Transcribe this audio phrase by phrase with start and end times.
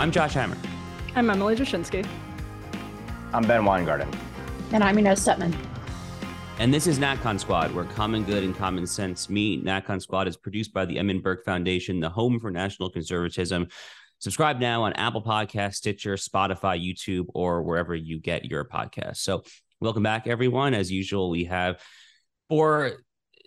[0.00, 0.56] I'm Josh Hammer.
[1.14, 2.08] I'm Emily Jashinsky.
[3.34, 4.08] I'm Ben Weingarten.
[4.72, 5.54] And I'm Inez Stepman.
[6.58, 9.62] And this is NatCon Squad, where common good and common sense meet.
[9.62, 13.68] NatCon Squad is produced by the Edmund Burke Foundation, the home for national conservatism.
[14.20, 19.18] Subscribe now on Apple Podcast, Stitcher, Spotify, YouTube, or wherever you get your podcast.
[19.18, 19.42] So,
[19.82, 20.72] welcome back, everyone.
[20.72, 21.78] As usual, we have
[22.48, 23.02] four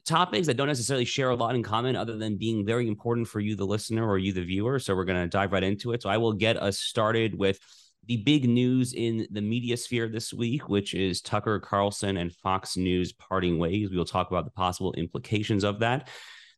[0.05, 3.39] topics that don't necessarily share a lot in common other than being very important for
[3.39, 4.79] you, the listener, or you, the viewer.
[4.79, 6.01] So we're going to dive right into it.
[6.01, 7.59] So I will get us started with
[8.05, 12.75] the big news in the media sphere this week, which is Tucker Carlson and Fox
[12.75, 13.89] News parting ways.
[13.89, 16.09] We will talk about the possible implications of that.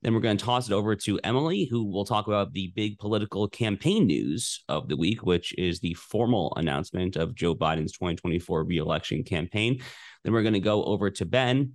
[0.02, 2.98] Then we're going to toss it over to Emily, who will talk about the big
[3.00, 8.64] political campaign news of the week, which is the formal announcement of Joe Biden's 2024
[8.66, 9.82] reelection campaign.
[10.24, 11.74] Then we're going to go over to Ben,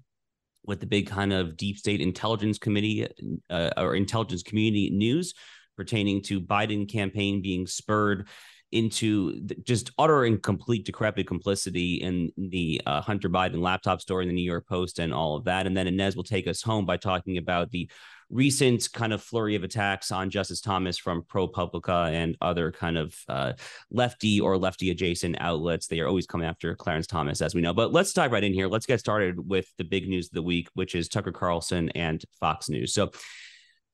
[0.64, 3.06] with the big kind of deep state intelligence committee
[3.48, 5.34] uh, or intelligence community news
[5.76, 8.28] pertaining to Biden campaign being spurred
[8.72, 14.28] into just utter and complete decrepit complicity in the uh, Hunter Biden laptop story in
[14.28, 15.66] the New York Post and all of that.
[15.66, 17.90] And then Inez will take us home by talking about the
[18.30, 23.14] recent kind of flurry of attacks on Justice Thomas from ProPublica and other kind of
[23.28, 23.52] uh,
[23.90, 25.86] lefty or lefty adjacent outlets.
[25.86, 27.74] They are always coming after Clarence Thomas, as we know.
[27.74, 28.68] But let's dive right in here.
[28.68, 32.22] Let's get started with the big news of the week, which is Tucker Carlson and
[32.38, 32.94] Fox News.
[32.94, 33.10] So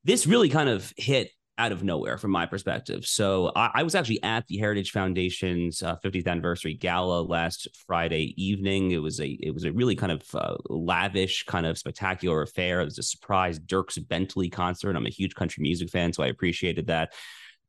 [0.04, 3.06] this really kind of hit out of nowhere from my perspective.
[3.06, 8.34] So I, I was actually at the Heritage Foundation's uh, 50th anniversary gala last Friday
[8.36, 8.90] evening.
[8.90, 12.80] It was a it was a really kind of uh, lavish, kind of spectacular affair.
[12.80, 14.96] It was a surprise Dierks Bentley concert.
[14.96, 17.12] I'm a huge country music fan, so I appreciated that.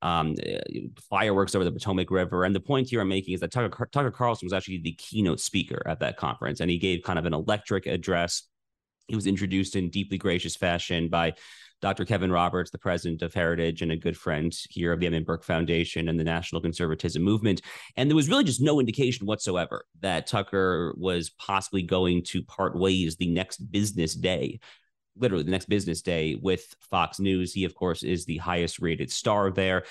[0.04, 0.36] Um,
[1.10, 2.44] fireworks over the Potomac River.
[2.44, 5.40] And the point here I'm making is that Tucker, Tucker Carlson was actually the keynote
[5.40, 8.44] speaker at that conference, and he gave kind of an electric address.
[9.08, 11.34] He was introduced in deeply gracious fashion by
[11.82, 12.06] Dr.
[12.06, 15.44] Kevin Roberts, the president of Heritage and a good friend here of the Edmund Burke
[15.44, 17.62] Foundation and the National Conservatism Movement.
[17.96, 22.76] And there was really just no indication whatsoever that Tucker was possibly going to part
[22.76, 24.60] ways the next business day
[25.20, 27.54] literally the next business day with Fox News.
[27.54, 29.84] He, of course, is the highest rated star there.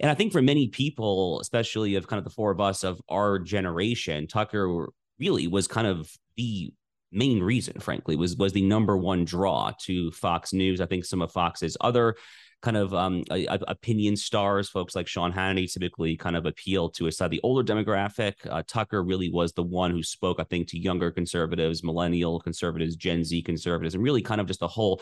[0.00, 3.00] And I think for many people, especially of kind of the four of us of
[3.08, 4.88] our generation, Tucker
[5.18, 6.72] really was kind of the
[7.12, 10.80] main reason, frankly, was was the number one draw to Fox News.
[10.80, 12.16] I think some of Fox's other
[12.60, 13.22] kind of um,
[13.68, 17.72] opinion stars, folks like Sean Hannity, typically kind of appeal to a side the older
[17.72, 18.34] demographic.
[18.50, 22.96] Uh, Tucker really was the one who spoke, I think, to younger conservatives, millennial conservatives,
[22.96, 25.00] Gen Z conservatives, and really kind of just a whole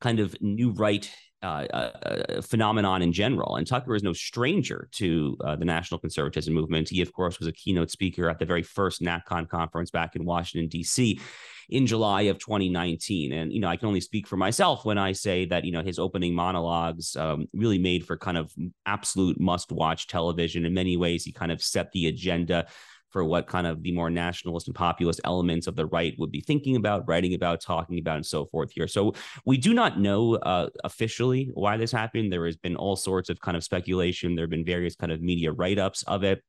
[0.00, 1.10] kind of new right
[1.44, 1.66] uh,
[2.02, 3.56] uh, phenomenon in general.
[3.56, 6.88] And Tucker is no stranger to uh, the national conservatism movement.
[6.88, 10.24] He, of course, was a keynote speaker at the very first NatCon conference back in
[10.24, 11.20] Washington, D.C.
[11.68, 13.32] in July of 2019.
[13.32, 15.82] And, you know, I can only speak for myself when I say that, you know,
[15.82, 18.52] his opening monologues um, really made for kind of
[18.86, 20.64] absolute must watch television.
[20.64, 22.66] In many ways, he kind of set the agenda
[23.14, 26.40] for what kind of the more nationalist and populist elements of the right would be
[26.40, 28.88] thinking about, writing about, talking about, and so forth here.
[28.88, 29.14] So
[29.46, 32.32] we do not know uh, officially why this happened.
[32.32, 34.34] There has been all sorts of kind of speculation.
[34.34, 36.42] There have been various kind of media write ups of it.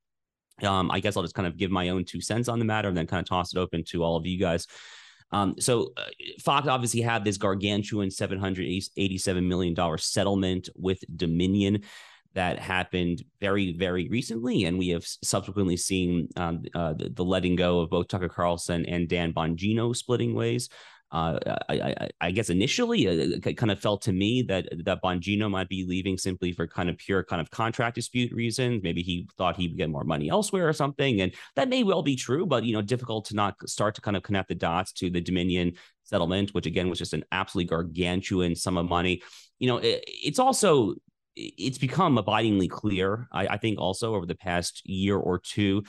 [0.64, 2.88] Um, I guess I'll just kind of give my own two cents on the matter
[2.88, 4.66] and then kind of toss it open to all of you guys.
[5.32, 6.06] Um, so uh,
[6.44, 11.84] Fox obviously had this gargantuan $787 million settlement with Dominion
[12.36, 14.66] that happened very, very recently.
[14.66, 18.86] And we have subsequently seen um, uh, the, the, letting go of both Tucker Carlson
[18.86, 20.70] and Dan Bongino splitting ways.
[21.12, 25.02] Uh, I, I, I, guess initially uh, it kind of felt to me that that
[25.02, 28.82] Bongino might be leaving simply for kind of pure kind of contract dispute reasons.
[28.84, 32.16] Maybe he thought he'd get more money elsewhere or something, and that may well be
[32.16, 32.46] true.
[32.46, 35.22] But you know, difficult to not start to kind of connect the dots to the
[35.22, 39.22] Dominion settlement, which again was just an absolutely gargantuan sum of money.
[39.60, 40.96] You know, it, it's also
[41.36, 45.84] it's become abidingly clear, I, I, think, also over the past year or two,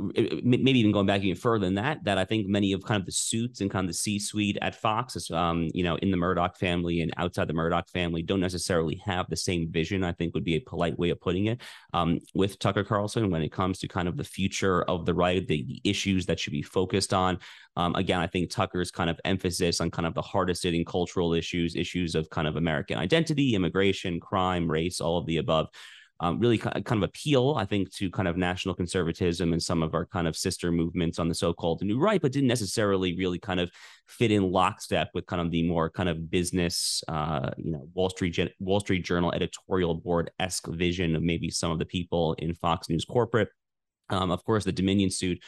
[0.00, 3.06] maybe even going back even further than that, that I think many of kind of
[3.06, 6.56] the suits and kind of the C-suite at Fox, um, you know, in the Murdoch
[6.56, 10.04] family and outside the Murdoch family, don't necessarily have the same vision.
[10.04, 11.60] I think would be a polite way of putting it.
[11.92, 15.46] Um, with Tucker Carlson, when it comes to kind of the future of the right,
[15.46, 17.38] the, the issues that should be focused on.
[17.76, 21.32] Um, again, I think Tucker's kind of emphasis on kind of the hardest hitting cultural
[21.32, 25.68] issues, issues of kind of American identity, immigration, crime, race, all of the above
[26.20, 29.94] um, really kind of appeal, I think, to kind of national conservatism and some of
[29.94, 33.60] our kind of sister movements on the so-called new right, but didn't necessarily really kind
[33.60, 33.70] of
[34.06, 38.10] fit in lockstep with kind of the more kind of business, uh, you know, Wall
[38.10, 42.52] Street Wall Street Journal editorial board esque vision of maybe some of the people in
[42.52, 43.50] Fox News corporate.
[44.10, 45.38] Um, of course, the Dominion suit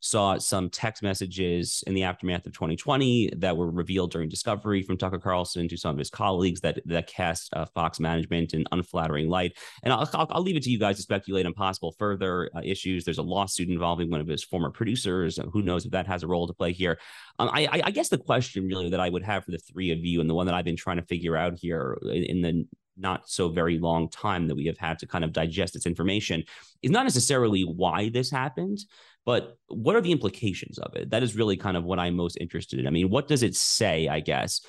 [0.00, 4.96] saw some text messages in the aftermath of 2020 that were revealed during discovery from
[4.96, 9.28] Tucker Carlson to some of his colleagues that that cast uh, Fox management in unflattering
[9.28, 9.56] light.
[9.82, 12.60] And I'll, I'll, I'll, leave it to you guys to speculate on possible further uh,
[12.64, 13.04] issues.
[13.04, 15.38] There's a lawsuit involving one of his former producers.
[15.52, 16.98] Who knows if that has a role to play here?
[17.38, 19.98] Um, I, I, guess the question really that I would have for the three of
[20.04, 22.66] you, and the one that I've been trying to figure out here in, in the
[23.00, 26.44] not so very long time that we have had to kind of digest this information
[26.82, 28.78] is not necessarily why this happened,
[29.26, 31.10] but what are the implications of it?
[31.10, 32.86] That is really kind of what I'm most interested in.
[32.86, 34.60] I mean, what does it say, I guess,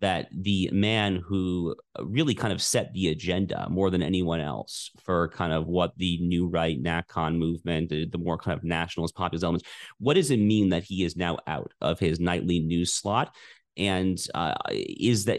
[0.00, 5.28] that the man who really kind of set the agenda more than anyone else for
[5.28, 9.44] kind of what the new right NatCon movement, the, the more kind of nationalist populist
[9.44, 9.66] elements,
[9.98, 13.34] what does it mean that he is now out of his nightly news slot?
[13.76, 15.36] and uh, is that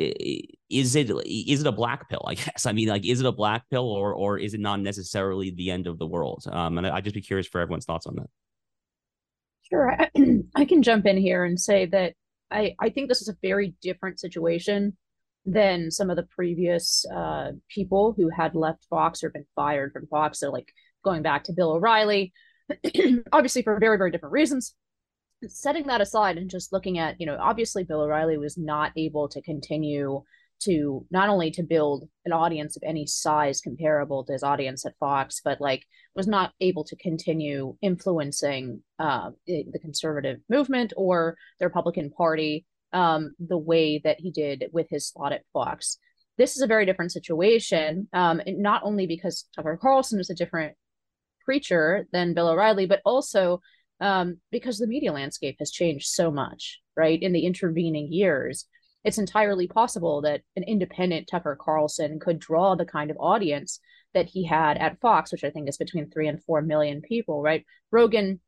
[0.69, 2.23] is it is it a black pill?
[2.27, 4.81] I guess I mean like is it a black pill or or is it not
[4.81, 6.43] necessarily the end of the world?
[6.51, 8.29] Um, and I, would just be curious for everyone's thoughts on that.
[9.69, 9.95] Sure,
[10.55, 12.13] I can jump in here and say that
[12.51, 14.97] I I think this is a very different situation
[15.45, 20.07] than some of the previous uh, people who had left Fox or been fired from
[20.07, 20.39] Fox.
[20.39, 20.71] So like
[21.03, 22.33] going back to Bill O'Reilly,
[23.31, 24.75] obviously for very very different reasons
[25.47, 29.27] setting that aside and just looking at, you know, obviously Bill O'Reilly was not able
[29.29, 30.23] to continue
[30.61, 34.97] to not only to build an audience of any size comparable to his audience at
[34.99, 35.83] Fox, but like
[36.15, 43.35] was not able to continue influencing uh, the conservative movement or the Republican Party um,
[43.39, 45.97] the way that he did with his slot at Fox.
[46.37, 50.75] This is a very different situation, um, not only because Tucker Carlson is a different
[51.43, 53.61] creature than Bill O'Reilly, but also
[54.01, 57.21] um, because the media landscape has changed so much, right?
[57.21, 58.65] In the intervening years,
[59.05, 63.79] it's entirely possible that an independent Tucker Carlson could draw the kind of audience
[64.15, 67.43] that he had at Fox, which I think is between three and four million people,
[67.43, 67.63] right?
[67.91, 68.41] Rogan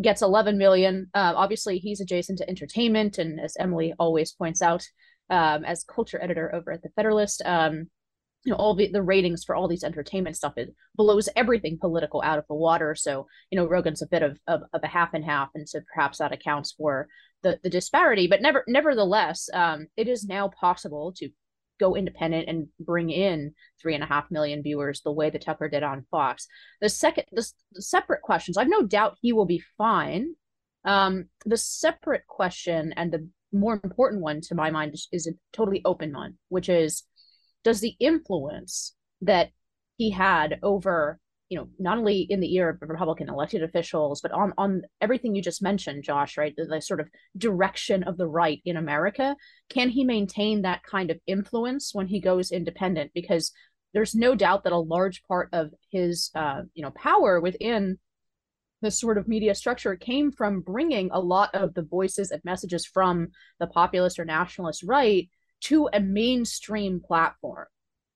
[0.00, 1.10] gets 11 million.
[1.14, 3.18] Uh, obviously, he's adjacent to entertainment.
[3.18, 4.86] And as Emily always points out,
[5.28, 7.88] um, as culture editor over at The Federalist, um,
[8.44, 12.22] you know all the, the ratings for all these entertainment stuff it blows everything political
[12.22, 15.12] out of the water so you know rogan's a bit of, of, of a half
[15.12, 17.06] and half and so perhaps that accounts for
[17.42, 21.30] the, the disparity but never nevertheless um, it is now possible to
[21.80, 25.68] go independent and bring in three and a half million viewers the way that tucker
[25.68, 26.46] did on fox.
[26.80, 30.34] The second the, the separate questions i've no doubt he will be fine.
[30.84, 35.32] Um, the separate question and the more important one to my mind is, is a
[35.52, 37.02] totally open one which is
[37.64, 39.50] does the influence that
[39.96, 41.18] he had over
[41.50, 45.34] you know not only in the ear of republican elected officials but on on everything
[45.34, 46.54] you just mentioned josh right?
[46.56, 49.36] The, the, sort of direction of the right in america.
[49.68, 53.10] Can he maintain that kind of influence when he goes independent?
[53.12, 53.52] Because
[53.92, 57.98] there's no doubt that a large part of his uh, you know power within
[58.82, 62.86] the sort of media structure came from bringing a lot of the voices and messages
[62.86, 65.28] from the populist or nationalist right
[65.60, 67.66] to a mainstream platform.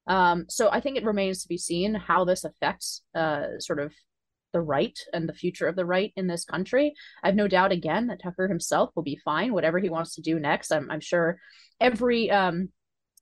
[0.06, 3.92] Um, so I think it remains to be seen how this affects uh, sort of
[4.52, 6.94] the right and the future of the right in this country.
[7.22, 10.22] I have no doubt again that Tucker himself will be fine, whatever he wants to
[10.22, 10.70] do next.
[10.70, 11.38] I'm, I'm sure
[11.80, 12.68] every um,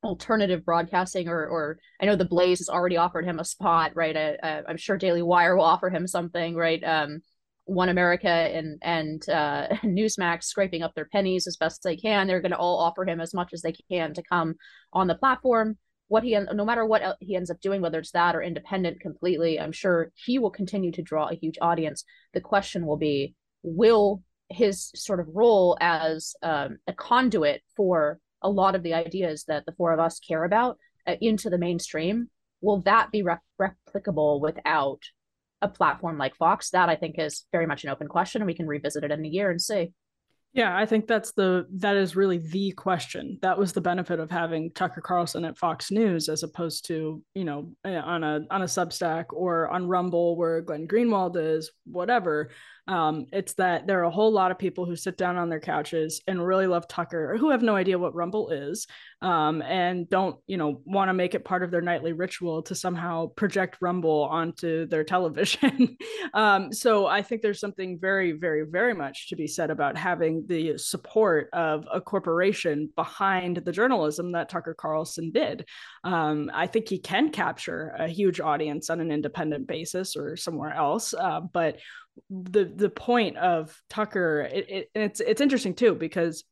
[0.04, 4.16] alternative broadcasting or, or I know the Blaze has already offered him a spot, right?
[4.16, 6.82] I, am sure Daily Wire will offer him something, right?
[6.84, 7.22] Um,
[7.64, 12.26] one America and and uh, Newsmax scraping up their pennies as best they can.
[12.26, 14.54] They're going to all offer him as much as they can to come
[14.92, 15.78] on the platform.
[16.12, 19.58] What he no matter what he ends up doing, whether it's that or independent completely,
[19.58, 22.04] I'm sure he will continue to draw a huge audience.
[22.34, 28.50] The question will be, will his sort of role as um, a conduit for a
[28.50, 30.76] lot of the ideas that the four of us care about
[31.06, 32.28] uh, into the mainstream,
[32.60, 35.00] will that be re- replicable without
[35.62, 36.68] a platform like Fox?
[36.70, 39.24] That I think is very much an open question, and we can revisit it in
[39.24, 39.92] a year and see.
[40.54, 43.38] Yeah, I think that's the that is really the question.
[43.40, 47.44] That was the benefit of having Tucker Carlson at Fox News as opposed to, you
[47.44, 52.50] know, eh, on a on a Substack or on Rumble where Glenn Greenwald is, whatever.
[52.88, 55.60] Um, it's that there are a whole lot of people who sit down on their
[55.60, 58.86] couches and really love Tucker, who have no idea what Rumble is,
[59.20, 62.74] um, and don't, you know, want to make it part of their nightly ritual to
[62.74, 65.96] somehow project Rumble onto their television.
[66.34, 70.44] um, so I think there's something very, very, very much to be said about having
[70.46, 75.66] the support of a corporation behind the journalism that Tucker Carlson did.
[76.02, 80.72] Um, I think he can capture a huge audience on an independent basis or somewhere
[80.72, 81.78] else, uh, but
[82.30, 86.44] the the point of Tucker it, it, it's it's interesting too because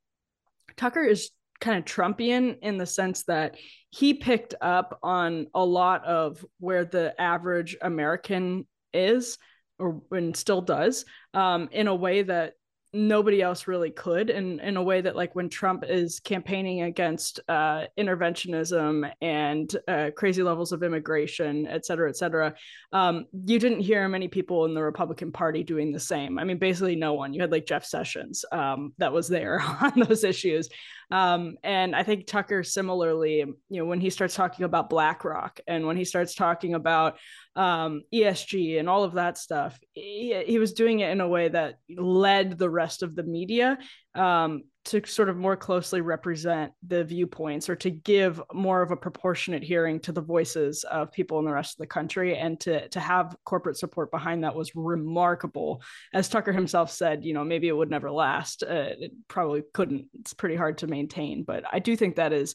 [0.76, 3.57] Tucker is kind of Trumpian in the sense that
[3.90, 9.37] he picked up on a lot of where the average American is
[9.79, 12.55] or and still does um, in a way that
[12.92, 17.40] nobody else really could in in a way that like when Trump is campaigning against
[17.49, 22.54] uh, interventionism and uh, crazy levels of immigration, et cetera, et cetera,
[22.92, 26.38] um, you didn't hear many people in the Republican Party doing the same.
[26.38, 27.32] I mean, basically no one.
[27.32, 30.68] You had like Jeff Sessions um, that was there on those issues.
[31.11, 35.87] Um, and I think Tucker similarly, you know, when he starts talking about BlackRock and
[35.87, 37.18] when he starts talking about
[37.57, 41.49] um, ESG and all of that stuff, he, he, was doing it in a way
[41.49, 43.76] that led the rest of the media
[44.14, 48.97] um, to sort of more closely represent the viewpoints or to give more of a
[48.97, 52.37] proportionate hearing to the voices of people in the rest of the country.
[52.37, 55.83] And to to have corporate support behind that was remarkable.
[56.14, 58.62] As tucker himself said you know maybe it would never last.
[58.62, 60.07] Uh, it probably couldn't.
[60.21, 61.42] It's pretty hard to maintain.
[61.42, 62.54] But i do think that is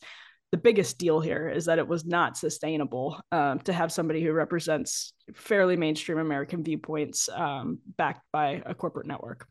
[0.55, 4.31] the biggest deal here is that it was not sustainable um, to have somebody who
[4.31, 9.45] represents fairly mainstream american viewpoints um, backed by a corporate network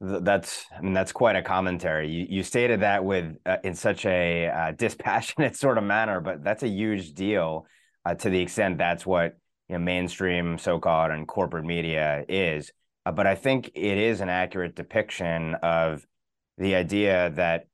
[0.00, 2.10] that's I mean that's quite a commentary.
[2.10, 6.42] You you stated that with uh, in such a uh, dispassionate sort of manner, but
[6.42, 7.66] that's a huge deal
[8.06, 9.36] uh, to the extent that's what
[9.68, 12.72] you know mainstream so-called and corporate media is.
[13.04, 16.06] Uh, but I think it is an accurate depiction of
[16.56, 17.66] the idea that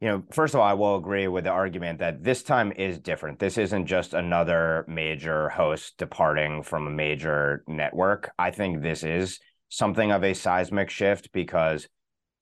[0.00, 2.98] you know first of all I will agree with the argument that this time is
[2.98, 3.38] different.
[3.38, 8.30] This isn't just another major host departing from a major network.
[8.38, 9.38] I think this is
[9.68, 11.88] something of a seismic shift because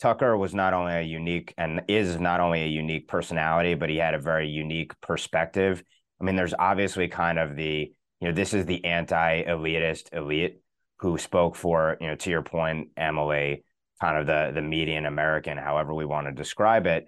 [0.00, 3.96] Tucker was not only a unique and is not only a unique personality, but he
[3.96, 5.82] had a very unique perspective.
[6.20, 10.60] I mean, there's obviously kind of the, you know, this is the anti elitist elite
[11.00, 13.64] who spoke for, you know, to your point, Emily,
[14.00, 17.06] kind of the the median American, however we want to describe it.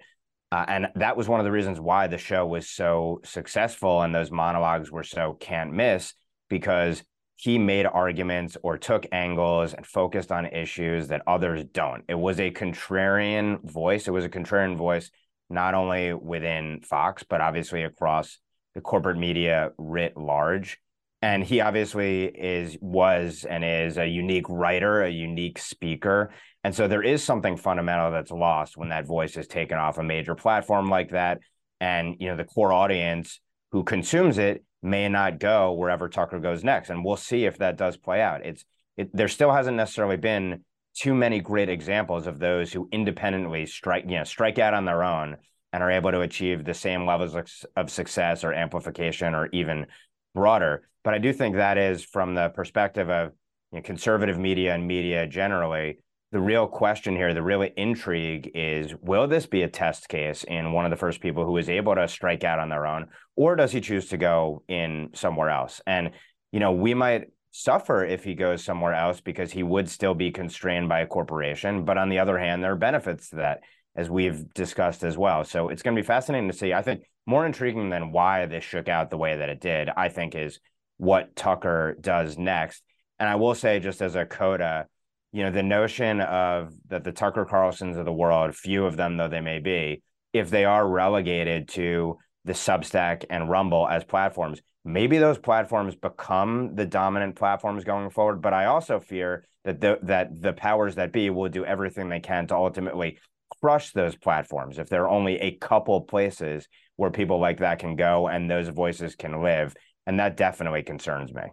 [0.51, 4.13] Uh, and that was one of the reasons why the show was so successful and
[4.13, 6.13] those monologues were so can't miss
[6.49, 7.03] because
[7.37, 12.03] he made arguments or took angles and focused on issues that others don't.
[12.07, 14.07] It was a contrarian voice.
[14.07, 15.09] It was a contrarian voice
[15.49, 18.37] not only within Fox, but obviously across
[18.75, 20.79] the corporate media writ large.
[21.21, 26.31] And he obviously is was and is a unique writer, a unique speaker.
[26.63, 30.03] And so there is something fundamental that's lost when that voice is taken off a
[30.03, 31.39] major platform like that.
[31.79, 33.39] And you know, the core audience
[33.71, 36.89] who consumes it may not go wherever Tucker goes next.
[36.89, 38.45] And we'll see if that does play out.
[38.45, 38.63] It's
[38.97, 40.63] it, there still hasn't necessarily been
[40.93, 45.03] too many great examples of those who independently strike, you know, strike out on their
[45.03, 45.37] own
[45.73, 47.35] and are able to achieve the same levels
[47.75, 49.87] of success or amplification or even
[50.35, 50.87] broader.
[51.03, 53.31] But I do think that is from the perspective of
[53.71, 55.99] you know, conservative media and media generally,
[56.31, 60.71] the real question here, the real intrigue is will this be a test case in
[60.71, 63.55] one of the first people who is able to strike out on their own, or
[63.55, 65.81] does he choose to go in somewhere else?
[65.85, 66.11] And,
[66.51, 70.31] you know, we might suffer if he goes somewhere else because he would still be
[70.31, 71.83] constrained by a corporation.
[71.83, 73.59] But on the other hand, there are benefits to that,
[73.93, 75.43] as we've discussed as well.
[75.43, 76.73] So it's going to be fascinating to see.
[76.73, 80.07] I think more intriguing than why this shook out the way that it did, I
[80.07, 80.61] think, is
[80.95, 82.83] what Tucker does next.
[83.19, 84.87] And I will say, just as a coda,
[85.31, 89.17] you know, the notion of that the Tucker Carlsons of the world, few of them
[89.17, 90.01] though they may be,
[90.33, 96.75] if they are relegated to the Substack and Rumble as platforms, maybe those platforms become
[96.75, 98.41] the dominant platforms going forward.
[98.41, 102.19] But I also fear that the that the powers that be will do everything they
[102.19, 103.19] can to ultimately
[103.61, 107.95] crush those platforms if there are only a couple places where people like that can
[107.95, 109.75] go and those voices can live.
[110.07, 111.43] And that definitely concerns me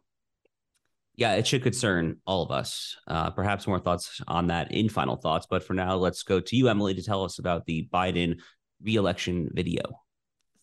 [1.19, 2.97] yeah, it should concern all of us.
[3.09, 5.49] Uh, perhaps more thoughts on that in final thoughts.
[5.51, 8.39] But for now, let's go to you, Emily, to tell us about the Biden
[8.81, 9.83] reelection video.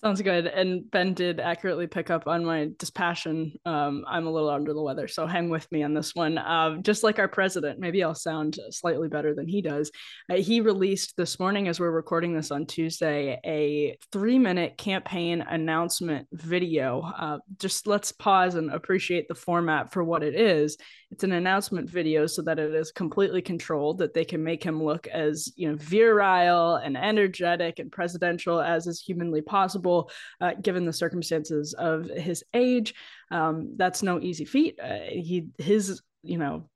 [0.06, 0.46] Sounds good.
[0.46, 3.54] And Ben did accurately pick up on my dispassion.
[3.66, 6.38] Um, I'm a little under the weather, so hang with me on this one.
[6.38, 9.90] Uh, just like our president, maybe I'll sound slightly better than he does.
[10.30, 15.42] Uh, he released this morning, as we're recording this on Tuesday, a three minute campaign
[15.42, 17.02] announcement video.
[17.02, 20.78] Uh, just let's pause and appreciate the format for what it is.
[21.10, 24.84] It's an announcement video so that it is completely controlled, that they can make him
[24.84, 29.95] look as you know virile and energetic and presidential as is humanly possible
[30.42, 32.94] uh, given the circumstances of his age.
[33.32, 34.80] Um, that's no easy feat.
[34.82, 36.70] Uh, he his you know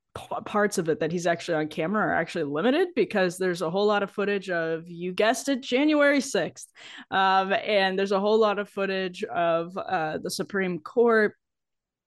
[0.44, 3.86] parts of it that he's actually on camera are actually limited because there's a whole
[3.86, 6.66] lot of footage of you guessed it january 6th
[7.12, 11.36] um, and there's a whole lot of footage of uh, the supreme court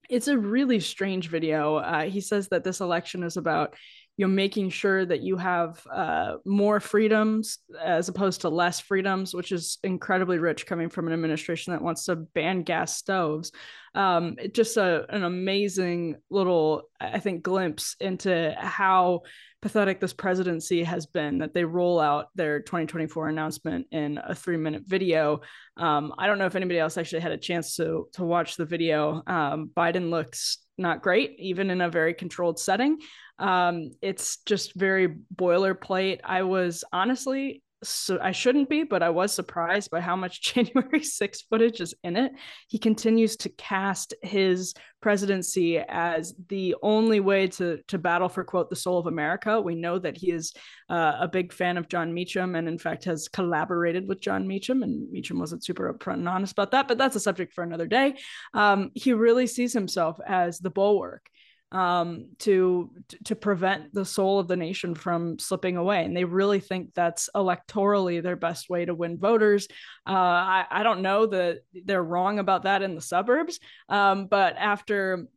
[0.10, 3.74] it's a really strange video uh, he says that this election is about
[4.18, 9.34] you know making sure that you have uh, more freedoms as opposed to less freedoms
[9.34, 13.52] which is incredibly rich coming from an administration that wants to ban gas stoves.
[13.96, 19.22] Um, just a, an amazing little i think glimpse into how
[19.62, 24.58] pathetic this presidency has been that they roll out their 2024 announcement in a three
[24.58, 25.42] minute video.
[25.78, 28.66] Um, i don't know if anybody else actually had a chance to to watch the
[28.66, 29.24] video.
[29.26, 32.98] Um, biden looks not great, even in a very controlled setting.
[33.40, 36.20] Um, it's just very boilerplate.
[36.24, 41.04] I was honestly so I shouldn't be, but I was surprised by how much January
[41.04, 42.32] 6 footage is in it.
[42.68, 48.70] He continues to cast his presidency as the only way to to battle for quote
[48.70, 49.60] the soul of America.
[49.60, 50.54] We know that he is
[50.90, 54.82] uh, a big fan of Jon Meacham and in fact has collaborated with Jon Meacham
[54.82, 57.88] and Meacham wasn't super upfront and honest about that, but that's a subject for another
[57.88, 58.16] day.
[58.54, 61.30] Um, he really sees himself as the bulwark
[61.74, 62.92] um, to
[63.26, 66.06] to prevent the soul of the nation from slipping away.
[66.06, 69.68] And they really think that's electorally their best way to win voters.
[70.08, 74.56] Uh, I, I don't know that they're wrong about that in the suburbs, um, but
[74.58, 75.28] after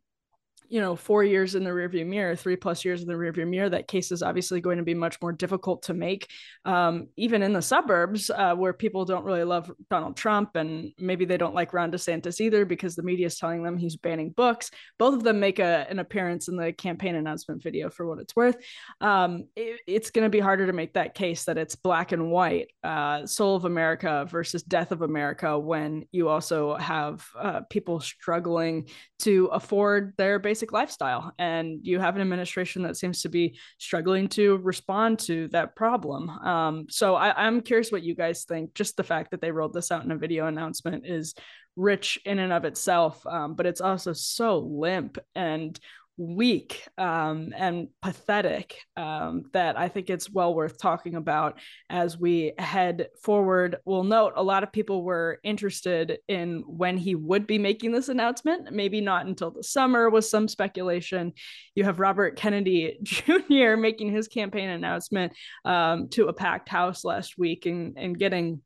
[0.69, 3.69] you know four years in the rearview mirror three plus years in the rearview mirror
[3.69, 6.29] that case is obviously going to be much more difficult to make
[6.65, 11.25] um, even in the suburbs uh, where people don't really love donald trump and maybe
[11.25, 14.71] they don't like ron desantis either because the media is telling them he's banning books.
[14.97, 18.35] Both of them make a, an appearance in the campaign announcement video for what it's
[18.35, 18.57] worth.
[19.01, 22.31] Um, it, it's going to be harder to make that case that it's black and
[22.31, 27.99] white uh, soul of america versus death of america when you also have uh, people
[27.99, 28.87] struggling
[29.19, 31.31] to afford their basic basic lifestyle.
[31.37, 36.29] And you have an administration that seems to be struggling to respond to that problem.
[36.29, 38.73] Um, so I, I'm curious what you guys think.
[38.73, 41.35] Just the fact that they rolled this out in a video announcement is
[41.75, 45.79] rich in and of itself, um, but it's also so limp and
[46.17, 51.59] weak um, and pathetic um, that I think it's well worth talking about
[51.89, 53.77] as we head forward.
[53.85, 58.09] We'll note a lot of people were interested in when he would be making this
[58.09, 61.33] announcement, maybe not until the summer, was some speculation.
[61.75, 63.75] You have Robert Kennedy Jr.
[63.77, 65.33] making his campaign announcement
[65.65, 68.61] um, to a packed house last week and, and getting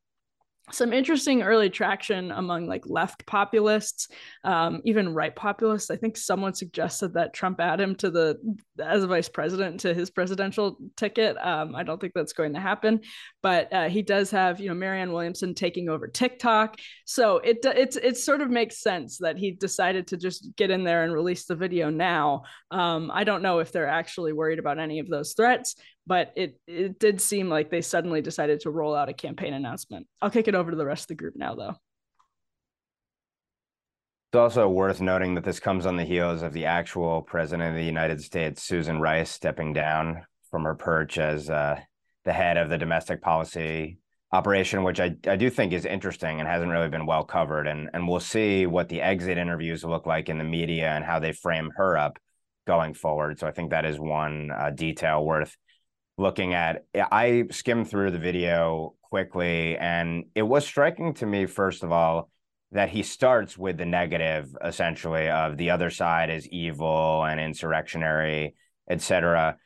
[0.72, 4.08] some interesting early traction among like left populists,
[4.44, 5.92] um, even right populists.
[5.92, 8.40] I think someone suggested that Trump add him to the
[8.80, 11.38] as a vice president to his presidential ticket.
[11.38, 13.02] Um, I don't think that's going to happen,
[13.42, 17.98] but uh, he does have you know Marianne Williamson taking over TikTok, so it it's
[17.98, 21.46] it sort of makes sense that he decided to just get in there and release
[21.46, 22.44] the video now.
[22.72, 25.76] Um, I don't know if they're actually worried about any of those threats,
[26.08, 30.08] but it it did seem like they suddenly decided to roll out a campaign announcement.
[30.22, 31.76] I'll kick it over to the rest of the group now, though.
[34.32, 37.76] It's also worth noting that this comes on the heels of the actual president of
[37.76, 41.78] the United States, Susan Rice, stepping down from her perch as uh,
[42.24, 43.98] the head of the domestic policy
[44.32, 47.68] operation, which I, I do think is interesting and hasn't really been well covered.
[47.68, 51.20] And, and we'll see what the exit interviews look like in the media and how
[51.20, 52.18] they frame her up
[52.66, 53.40] going forward.
[53.40, 55.58] So I think that is one uh, detail worth
[56.22, 61.84] looking at i skimmed through the video quickly and it was striking to me first
[61.84, 62.30] of all
[62.72, 68.56] that he starts with the negative essentially of the other side is evil and insurrectionary
[68.90, 69.58] etc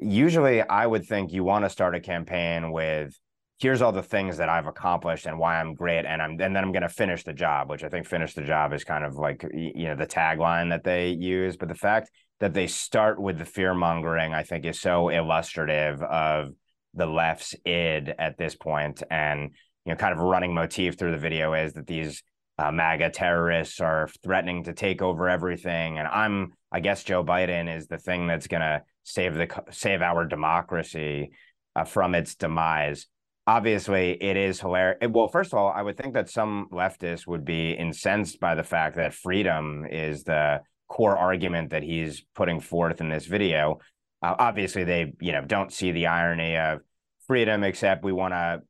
[0.00, 3.18] usually i would think you want to start a campaign with
[3.58, 6.58] here's all the things that i've accomplished and why i'm great and i'm and then
[6.58, 9.16] i'm going to finish the job which i think finish the job is kind of
[9.16, 11.56] like you know the tagline that they use.
[11.56, 16.02] But the fact that they start with the fear mongering, I think, is so illustrative
[16.02, 16.50] of
[16.94, 19.02] the left's id at this point.
[19.10, 19.50] And,
[19.84, 22.22] you know, kind of a running motif through the video is that these
[22.58, 25.98] uh, MAGA terrorists are threatening to take over everything.
[25.98, 30.02] And I'm, I guess Joe Biden is the thing that's going to save the, save
[30.02, 31.30] our democracy
[31.76, 33.06] uh, from its demise.
[33.46, 34.98] Obviously, it is hilarious.
[35.10, 38.62] Well, first of all, I would think that some leftists would be incensed by the
[38.62, 43.78] fact that freedom is the core argument that he's putting forth in this video.
[44.22, 46.80] Uh, obviously, they you know don't see the irony of
[47.26, 48.62] freedom, except we want to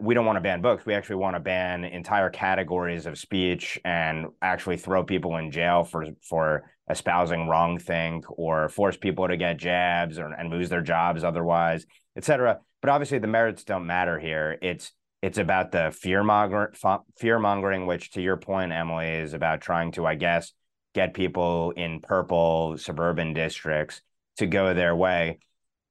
[0.00, 0.84] we don't want to ban books.
[0.84, 5.84] We actually want to ban entire categories of speech and actually throw people in jail
[5.84, 10.82] for for espousing wrong think or force people to get jabs or and lose their
[10.82, 12.58] jobs otherwise, etc.
[12.80, 14.58] But obviously, the merits don't matter here.
[14.62, 16.72] It's it's about the fear monger
[17.18, 20.52] fear mongering, which to your point, Emily, is about trying to, I guess,
[20.94, 24.00] get people in purple suburban districts
[24.38, 25.38] to go their way.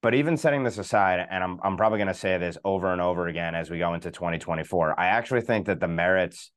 [0.01, 3.01] But even setting this aside, and I'm I'm probably going to say this over and
[3.01, 6.51] over again as we go into 2024, I actually think that the merits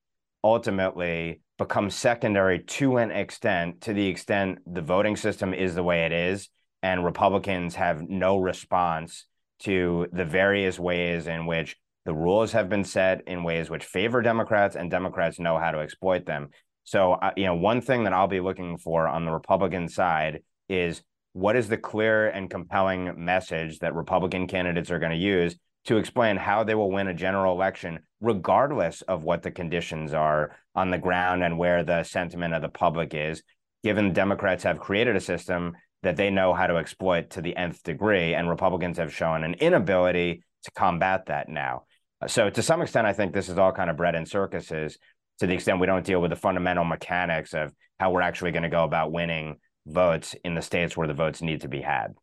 [0.45, 6.07] ultimately become secondary to an extent, to the extent the voting system is the way
[6.07, 6.49] it is,
[6.83, 9.27] and Republicans have no response
[9.61, 11.77] to the various ways in which
[12.07, 15.81] the rules have been set in ways which favor Democrats, and Democrats know how to
[15.81, 16.49] exploit them.
[16.91, 20.43] So, uh, you know, one thing that I'll be looking for on the Republican side
[20.69, 21.03] is
[21.35, 25.99] what is the clear and compelling message that Republican candidates are going to use to
[25.99, 30.91] explain how they will win a general election, regardless of what the conditions are on
[30.91, 33.45] the ground and where the sentiment of the public is,
[33.85, 37.85] given Democrats have created a system that they know how to exploit to the nth
[37.85, 41.85] degree, and Republicans have shown an inability to combat that now.
[42.27, 44.99] So, to some extent, I think this is all kind of bread and circuses
[45.41, 48.63] to the extent we don't deal with the fundamental mechanics of how we're actually going
[48.63, 52.15] to go about winning votes in the states where the votes need to be had.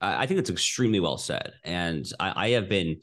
[0.00, 3.00] I think it's extremely well said, and I, I have been.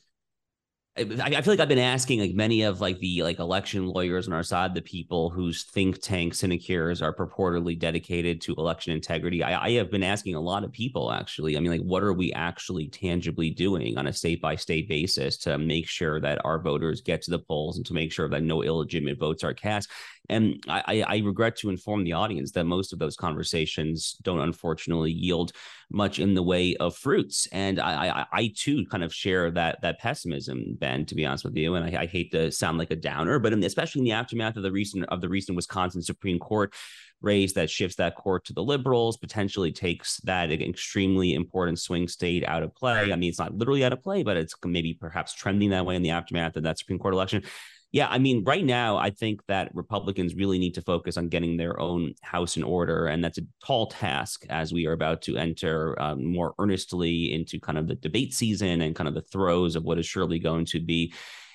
[1.00, 4.34] I feel like I've been asking like many of like the like election lawyers on
[4.34, 9.42] our side, the people whose think tank sinecures are purportedly dedicated to election integrity.
[9.42, 11.56] I, I have been asking a lot of people actually.
[11.56, 15.38] I mean, like, what are we actually tangibly doing on a state by state basis
[15.38, 18.44] to make sure that our voters get to the polls and to make sure that
[18.44, 19.90] no illegitimate votes are cast?
[20.30, 25.12] And I, I regret to inform the audience that most of those conversations don't unfortunately
[25.12, 25.52] yield
[25.92, 27.48] much in the way of fruits.
[27.52, 31.44] And I, I, I too kind of share that that pessimism, Ben, to be honest
[31.44, 31.76] with you.
[31.76, 34.56] And I, I hate to sound like a downer, but in, especially in the aftermath
[34.56, 36.74] of the recent of the recent Wisconsin Supreme Court
[37.22, 42.46] raise that shifts that court to the liberals, potentially takes that extremely important swing state
[42.48, 43.12] out of play.
[43.12, 45.96] I mean, it's not literally out of play, but it's maybe perhaps trending that way
[45.96, 47.44] in the aftermath of that Supreme Court election.
[47.91, 51.58] Yeah, I mean, right now, I think that Republicans really need to focus on getting
[51.58, 53.08] their own house in order.
[53.08, 57.60] And that's a tall task as we are about to enter um, more earnestly into
[57.60, 60.65] kind of the debate season and kind of the throes of what is surely going
[60.65, 61.12] to be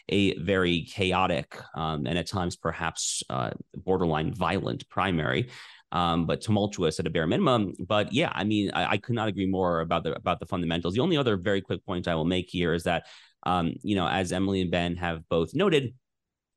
[0.08, 5.50] a very chaotic um, and at times perhaps uh, borderline violent primary.
[5.92, 7.74] Um, but tumultuous at a bare minimum.
[7.78, 10.94] But yeah, I mean, I, I, could not agree more about the about the fundamentals.
[10.94, 13.04] The only other very quick point I will make here is that,
[13.44, 15.94] um, you know, as Emily and Ben have both noted,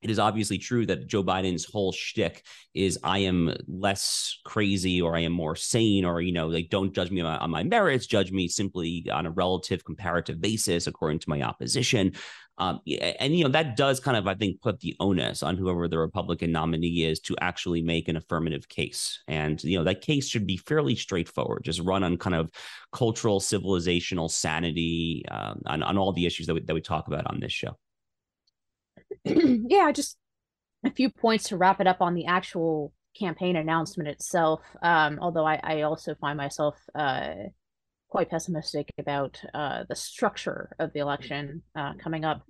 [0.02, 5.16] it is obviously true that Joe Biden's whole shtick is I am less crazy or
[5.16, 8.32] I am more sane or, you know, like don't judge me on, my merits, judge
[8.32, 12.14] me simply on a relative comparative basis according to my opposition.
[12.60, 12.80] Um,
[13.20, 16.00] and, you know, that does kind of, I think, put the onus on whoever the
[16.00, 19.22] Republican nominee is to actually make an affirmative case.
[19.28, 22.52] And, you know, that case should be fairly straightforward, just run on kind of
[22.92, 27.28] cultural, civilizational sanity um, on, on all the issues that we, that we talk about
[27.28, 27.78] on this show.
[29.26, 30.18] yeah, just
[30.86, 34.62] a few points to wrap it up on the actual campaign announcement itself.
[34.82, 37.34] Um, although I, I also find myself uh,
[38.10, 42.44] quite pessimistic about uh, the structure of the election uh, coming up.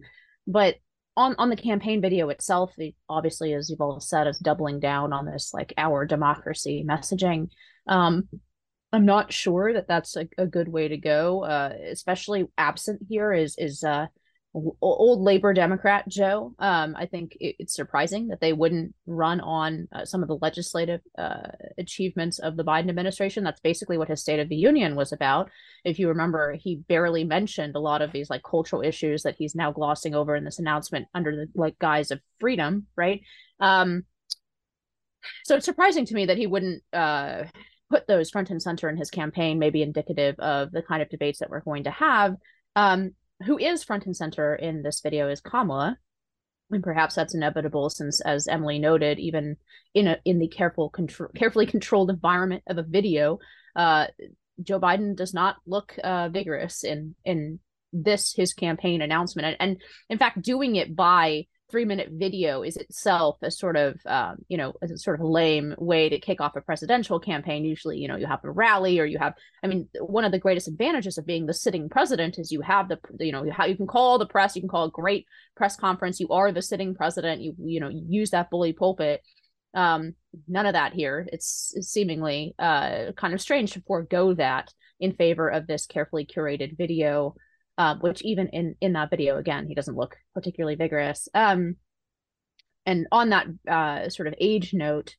[0.45, 0.75] But
[1.15, 5.13] on on the campaign video itself, the, obviously, as you've all said, is doubling down
[5.13, 7.49] on this like our democracy messaging.
[7.87, 8.29] Um,
[8.93, 13.33] I'm not sure that that's a, a good way to go, uh, especially absent here
[13.33, 14.07] is is uh,
[14.81, 19.87] old labor democrat joe um, i think it, it's surprising that they wouldn't run on
[19.91, 23.43] uh, some of the legislative uh, achievements of the biden administration.
[23.43, 25.49] That's basically what his state of the union was about.
[25.83, 29.55] If you remember he barely mentioned a lot of these like cultural issues that he's
[29.55, 33.21] now glossing over in this announcement under the like guise of freedom right?
[33.59, 34.03] Um,
[35.45, 37.43] so it's surprising to me that he wouldn't uh,
[37.89, 41.39] put those front and center in his campaign maybe indicative of the kind of debates
[41.39, 42.35] that we're going to have.
[42.75, 43.11] Um,
[43.45, 45.97] who is front and center in this video is Kamala.
[46.69, 49.55] And perhaps that's inevitable since, as Emily noted, even
[49.93, 53.39] in a in the careful control carefully controlled environment of a video,
[53.75, 54.07] uh,
[54.61, 57.59] Joe Biden does not look uh, vigorous in in
[57.93, 62.77] this his campaign announcement, and, and in fact, doing it by three minute video is
[62.77, 66.55] itself a sort of um, you know a sort of lame way to kick off
[66.55, 67.65] a presidential campaign.
[67.65, 70.39] Usually you know you have a rally or you have i mean one of the
[70.39, 73.75] greatest advantages of being the sitting president is you have the you know how you
[73.75, 75.25] can call the press you can call a great
[75.55, 76.19] press conference.
[76.19, 77.41] You are the sitting president.
[77.41, 79.21] You you know use that bully pulpit.
[79.73, 80.13] Um
[80.47, 81.27] none of that here.
[81.33, 86.25] It's, it's seemingly uh kind of strange to forego that in favor of this carefully
[86.25, 87.35] curated video
[87.77, 91.27] uh, which even in in that video again he doesn't look particularly vigorous.
[91.33, 91.75] Um
[92.85, 95.15] and on that uh, sort of age note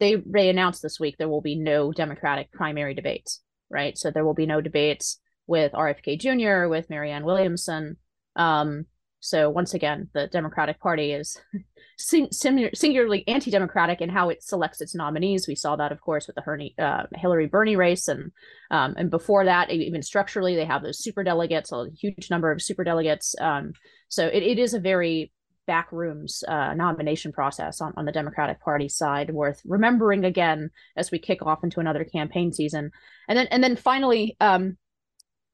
[0.00, 3.96] they they announced this week there will be no democratic primary debates right?
[3.96, 7.96] So there will be no debates with rfk jr with marianne williamson.
[8.36, 8.86] Um
[9.22, 11.40] so once again the democratic party is
[11.98, 15.46] sing- singularly anti-democratic in how it selects its nominees.
[15.46, 18.32] We saw that, of course, with the Herney, uh, Hillary Bernie race, and
[18.70, 22.60] um, and before that, even structurally, they have those super delegates, a huge number of
[22.60, 23.34] super delegates.
[23.40, 23.72] Um,
[24.08, 25.32] so it, it is a very
[25.68, 31.20] backrooms uh, nomination process on, on the Democratic Party side worth remembering again as we
[31.20, 32.90] kick off into another campaign season.
[33.28, 34.76] And then and then finally, um,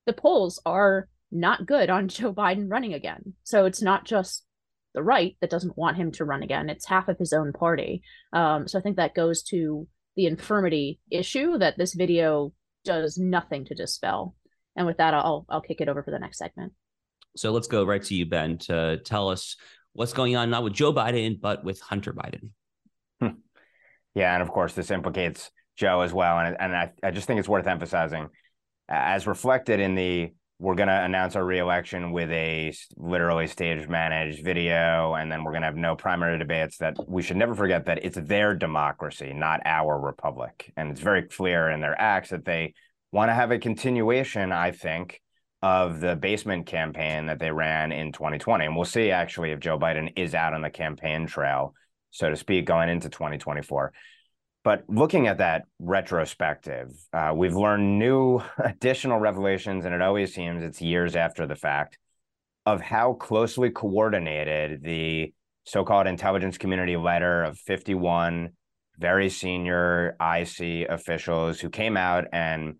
[0.06, 3.34] the polls are not good on Joe Biden running again.
[3.44, 4.44] So it's not just
[4.94, 8.02] the right that doesn't want him to run again; it's half of his own party.
[8.32, 9.86] Um, so I think that goes to
[10.16, 12.52] the infirmity issue that this video
[12.84, 14.34] does nothing to dispel.
[14.74, 16.72] And with that, I'll I'll kick it over for the next segment.
[17.36, 19.56] So let's go right to you, Ben, to tell us
[19.92, 22.50] what's going on not with Joe Biden, but with Hunter Biden.
[23.20, 23.38] Hmm.
[24.14, 26.38] Yeah, and of course, this implicates Joe as well.
[26.38, 28.28] And, and I, I just think it's worth emphasizing,
[28.88, 34.44] as reflected in the we're going to announce our reelection with a literally stage managed
[34.44, 36.78] video, and then we're going to have no primary debates.
[36.78, 40.72] That we should never forget that it's their democracy, not our republic.
[40.76, 42.74] And it's very clear in their acts that they
[43.12, 45.20] want to have a continuation, I think,
[45.62, 48.64] of the basement campaign that they ran in 2020.
[48.64, 51.74] And we'll see actually if Joe Biden is out on the campaign trail,
[52.10, 53.92] so to speak, going into 2024.
[54.68, 60.62] But looking at that retrospective, uh, we've learned new additional revelations, and it always seems
[60.62, 61.96] it's years after the fact
[62.66, 65.32] of how closely coordinated the
[65.64, 68.50] so called intelligence community letter of 51
[68.98, 72.74] very senior IC officials who came out and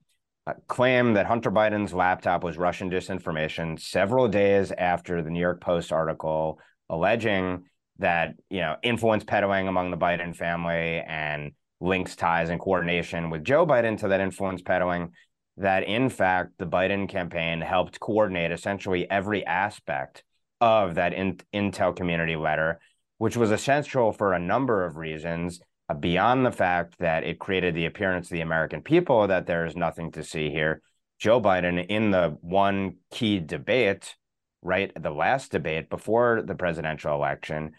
[0.66, 5.90] claimed that Hunter Biden's laptop was Russian disinformation several days after the New York Post
[5.90, 7.64] article alleging
[7.98, 13.44] that you know influence peddling among the Biden family and links, ties, and coordination with
[13.44, 15.12] Joe Biden to that influence peddling.
[15.56, 20.22] That in fact the Biden campaign helped coordinate essentially every aspect
[20.60, 22.78] of that in- intel community letter,
[23.18, 27.74] which was essential for a number of reasons uh, beyond the fact that it created
[27.74, 30.80] the appearance of the American people that there is nothing to see here.
[31.18, 34.14] Joe Biden, in the one key debate,
[34.62, 37.72] right, the last debate before the presidential election,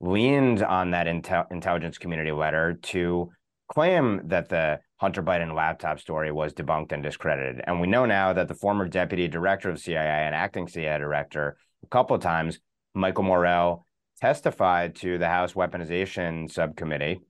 [0.00, 3.30] leaned on that intel- intelligence community letter to
[3.74, 7.62] claim that the Hunter Biden laptop story was debunked and discredited.
[7.66, 11.56] And we know now that the former deputy director of CIA and acting CIA director,
[11.82, 12.58] a couple of times,
[12.94, 13.86] Michael Morell,
[14.20, 17.20] testified to the House Weaponization Subcommittee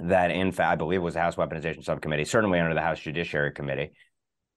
[0.00, 3.52] that in fact, I believe was the House Weaponization Subcommittee, certainly under the House Judiciary
[3.52, 3.92] Committee,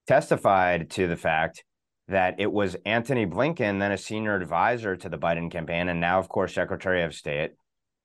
[0.08, 1.64] testified to the fact
[2.08, 6.20] that it was Antony Blinken, then a senior advisor to the Biden campaign, and now,
[6.20, 7.52] of course, Secretary of State,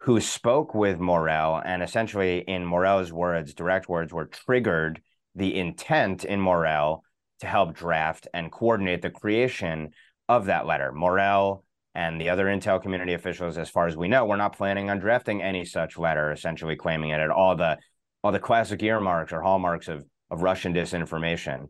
[0.06, 5.02] who spoke with Morell and essentially, in Morell's words, direct words, were triggered
[5.34, 7.02] the intent in Morell
[7.40, 9.90] to help draft and coordinate the creation
[10.28, 10.92] of that letter.
[10.92, 14.90] Morell and the other intel community officials, as far as we know, we're not planning
[14.90, 17.76] on drafting any such letter, essentially claiming it at all the
[18.22, 21.66] all the classic earmarks or hallmarks of of Russian disinformation.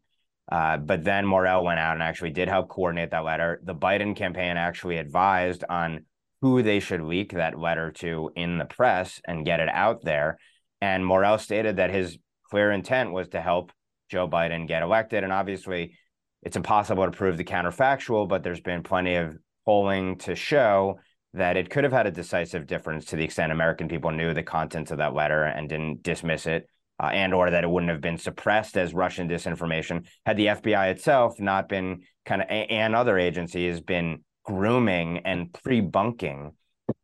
[0.53, 3.63] Uh, but then Morell went out and actually did help coordinate that letter.
[3.65, 6.05] The Biden campaign actually advised on
[6.43, 10.39] who they should leak that letter to in the press and get it out there.
[10.81, 12.19] And Morell stated that his
[12.51, 13.73] clear intent was to help
[14.11, 15.25] Joe Biden get elected.
[15.25, 15.97] And obviously,
[16.43, 20.99] it's impossible to prove the counterfactual, but there's been plenty of polling to show
[21.35, 24.43] that it could have had a decisive difference to the extent American people knew the
[24.43, 26.69] contents of that letter and didn't dismiss it,
[27.03, 30.91] uh, and or that it wouldn't have been suppressed as Russian disinformation had the FBI
[30.91, 36.53] itself not been kind of and other agencies been grooming and pre-bunking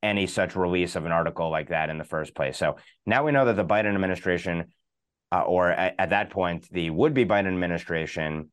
[0.02, 2.56] any such release of an article like that in the first place.
[2.56, 4.72] So now we know that the Biden administration,
[5.32, 8.50] uh, or at, at that point, the would-be Biden administration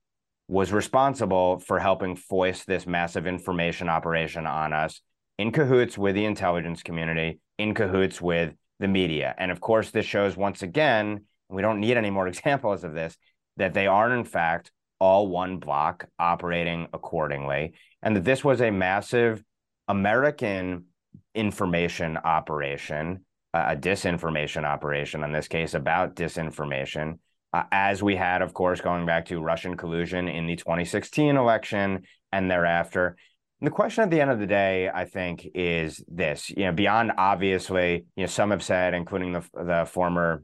[0.47, 5.01] was responsible for helping foist this massive information operation on us
[5.37, 9.35] in cahoots with the intelligence community, in cahoots with the media.
[9.37, 13.15] And of course, this shows once again, we don't need any more examples of this,
[13.57, 17.73] that they are in fact all one block operating accordingly.
[18.01, 19.43] And that this was a massive
[19.87, 20.85] American
[21.33, 27.19] information operation, a disinformation operation in this case about disinformation
[27.53, 32.03] uh, as we had, of course, going back to Russian collusion in the 2016 election
[32.31, 33.17] and thereafter.
[33.59, 36.71] And the question at the end of the day, I think, is this: you know,
[36.71, 40.43] beyond obviously, you know, some have said, including the the former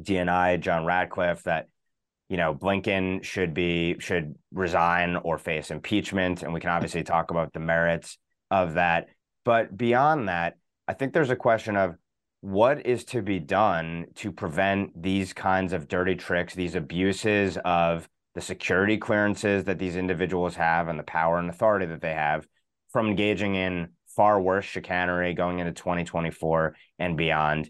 [0.00, 1.68] DNI John Ratcliffe, that
[2.28, 7.30] you know Blinken should be should resign or face impeachment, and we can obviously talk
[7.30, 8.18] about the merits
[8.50, 9.08] of that.
[9.44, 11.96] But beyond that, I think there's a question of
[12.40, 18.08] what is to be done to prevent these kinds of dirty tricks, these abuses of
[18.34, 22.46] the security clearances that these individuals have and the power and authority that they have
[22.90, 27.68] from engaging in far worse chicanery going into 2024 and beyond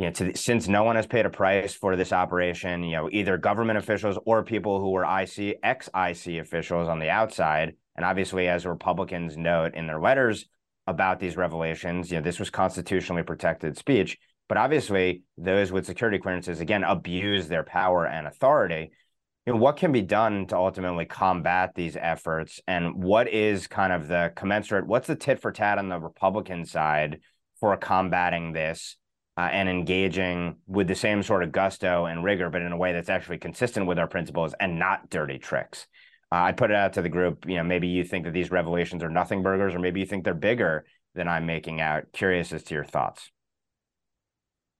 [0.00, 3.10] you know, to, since no one has paid a price for this operation, you know,
[3.12, 8.06] either government officials or people who were IC ex IC officials on the outside, and
[8.06, 10.46] obviously, as Republicans note in their letters
[10.86, 12.10] about these revelations.
[12.10, 14.16] You know, this was constitutionally protected speech,
[14.48, 18.92] but obviously those with security clearances again abuse their power and authority.
[19.44, 23.92] You know, what can be done to ultimately combat these efforts, and what is kind
[23.92, 24.86] of the commensurate?
[24.86, 27.20] What's the tit for tat on the Republican side
[27.58, 28.96] for combating this?
[29.38, 32.92] Uh, and engaging with the same sort of gusto and rigor, but in a way
[32.92, 35.86] that's actually consistent with our principles and not dirty tricks.
[36.32, 37.46] Uh, I put it out to the group.
[37.48, 40.24] You know, maybe you think that these revelations are nothing burgers, or maybe you think
[40.24, 42.12] they're bigger than I'm making out.
[42.12, 43.30] Curious as to your thoughts.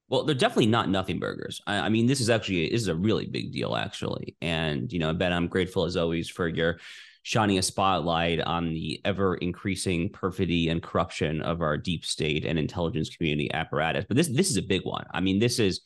[0.09, 1.61] Well, they're definitely not nothing burgers.
[1.67, 4.37] I, I, mean, this is actually this is a really big deal, actually.
[4.41, 6.79] And you know, Ben, I'm grateful as always for your
[7.23, 12.59] shining a spotlight on the ever increasing perfidy and corruption of our deep state and
[12.59, 14.05] intelligence community apparatus.
[14.09, 15.05] But this this is a big one.
[15.13, 15.81] I mean, this is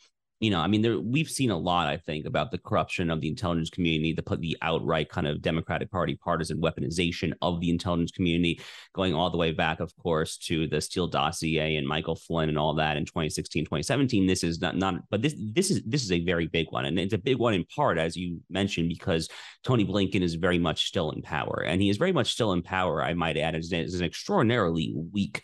[0.45, 3.23] you know, I mean, there we've seen a lot, I think, about the corruption of
[3.23, 8.11] the intelligence community, the the outright kind of Democratic Party partisan weaponization of the intelligence
[8.11, 8.61] community,
[8.93, 12.59] going all the way back, of course, to the Steele dossier and Michael Flynn and
[12.59, 14.27] all that in 2016, 2017.
[14.27, 16.99] This is not not, but this this is this is a very big one, and
[16.99, 19.31] it's a big one in part, as you mentioned, because
[19.63, 22.61] Tony Blinken is very much still in power, and he is very much still in
[22.61, 23.03] power.
[23.03, 25.43] I might add, as, as an extraordinarily weak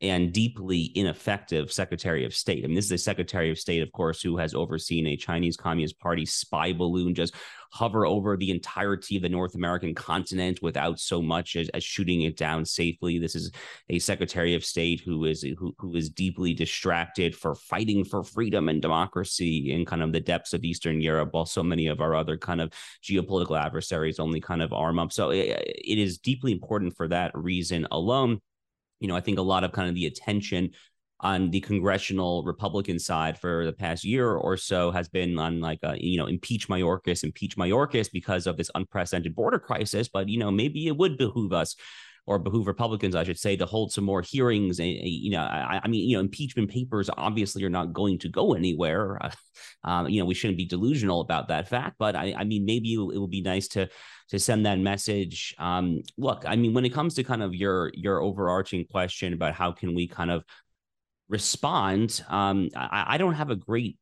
[0.00, 2.64] and deeply ineffective Secretary of State.
[2.64, 5.56] I mean, this is a Secretary of State, of course, who has overseen a Chinese
[5.56, 7.34] Communist Party spy balloon just
[7.72, 12.22] hover over the entirety of the North American continent without so much as, as shooting
[12.22, 13.18] it down safely.
[13.18, 13.52] This is
[13.90, 18.68] a Secretary of State who is who, who is deeply distracted for fighting for freedom
[18.68, 22.14] and democracy in kind of the depths of Eastern Europe, while so many of our
[22.14, 22.72] other kind of
[23.04, 25.12] geopolitical adversaries only kind of arm up.
[25.12, 28.40] So it, it is deeply important for that reason alone
[29.00, 30.70] you know, I think a lot of kind of the attention
[31.22, 35.78] on the congressional Republican side for the past year or so has been on like,
[35.82, 40.08] a, you know, impeach Mayorkas, impeach Mayorkas because of this unprecedented border crisis.
[40.08, 41.76] But, you know, maybe it would behoove us
[42.26, 44.78] or behoove Republicans, I should say, to hold some more hearings.
[44.78, 48.28] And, you know, I, I, mean, you know, impeachment papers obviously are not going to
[48.28, 49.18] go anywhere.
[49.84, 52.94] Um, you know, we shouldn't be delusional about that fact, but I, I mean, maybe
[52.94, 53.88] it, it would be nice to
[54.28, 55.54] to send that message.
[55.58, 59.54] Um, look, I mean, when it comes to kind of your your overarching question about
[59.54, 60.44] how can we kind of
[61.28, 63.98] respond, um, I, I don't have a great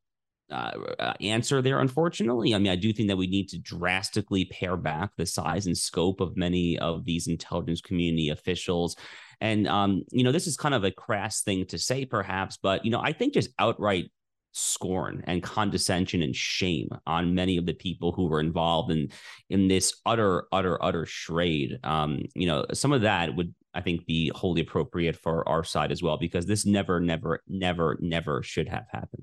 [0.50, 2.54] uh, uh, answer there, unfortunately.
[2.54, 5.76] I mean, I do think that we need to drastically pare back the size and
[5.76, 8.96] scope of many of these intelligence community officials.
[9.40, 12.84] And, um, you know, this is kind of a crass thing to say, perhaps, but,
[12.84, 14.10] you know, I think just outright
[14.52, 19.08] scorn and condescension and shame on many of the people who were involved in
[19.50, 24.06] in this utter utter utter charade um you know some of that would i think
[24.06, 28.68] be wholly appropriate for our side as well because this never never never never should
[28.68, 29.22] have happened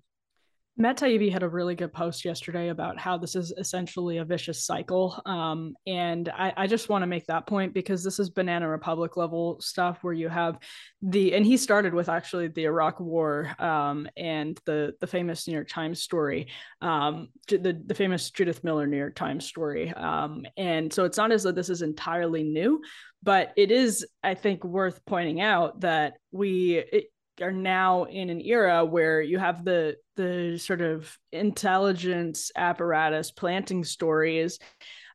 [0.78, 4.66] Matt Taibbi had a really good post yesterday about how this is essentially a vicious
[4.66, 5.22] cycle.
[5.26, 9.16] Um, and I, I just want to make that point because this is Banana Republic
[9.16, 10.60] level stuff where you have
[11.02, 15.54] the, and he started with actually the Iraq War um, and the the famous New
[15.54, 16.48] York Times story,
[16.82, 19.94] um, the, the famous Judith Miller New York Times story.
[19.94, 22.82] Um, and so it's not as though this is entirely new,
[23.24, 27.06] but it is, I think, worth pointing out that we, it,
[27.42, 33.84] are now in an era where you have the the sort of intelligence apparatus planting
[33.84, 34.60] stories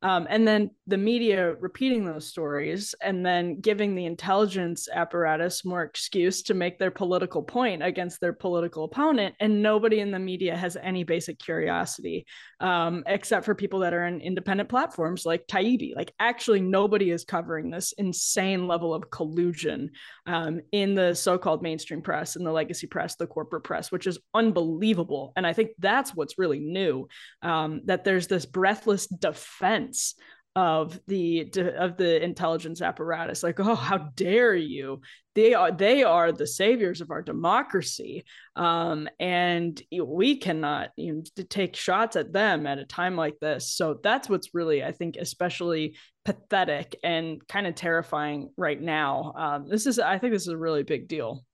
[0.02, 5.82] um, and then the media repeating those stories and then giving the intelligence apparatus more
[5.82, 9.34] excuse to make their political point against their political opponent.
[9.40, 12.26] And nobody in the media has any basic curiosity,
[12.60, 15.94] um, except for people that are in independent platforms like Taibbi.
[15.94, 19.90] Like, actually, nobody is covering this insane level of collusion
[20.26, 24.06] um, in the so called mainstream press, in the legacy press, the corporate press, which
[24.06, 25.34] is unbelievable.
[25.36, 27.06] And I think that's what's really new
[27.42, 30.14] um, that there's this breathless defense defense
[30.56, 31.48] of the
[31.78, 33.42] of the intelligence apparatus.
[33.42, 35.00] Like oh how dare you?
[35.36, 38.24] They are they are the saviors of our democracy.
[38.56, 43.72] Um, and we cannot you know, take shots at them at a time like this.
[43.72, 49.32] So that's what's really i think especially pathetic and kind of terrifying right now.
[49.36, 51.44] Um, this is i think this is a really big deal.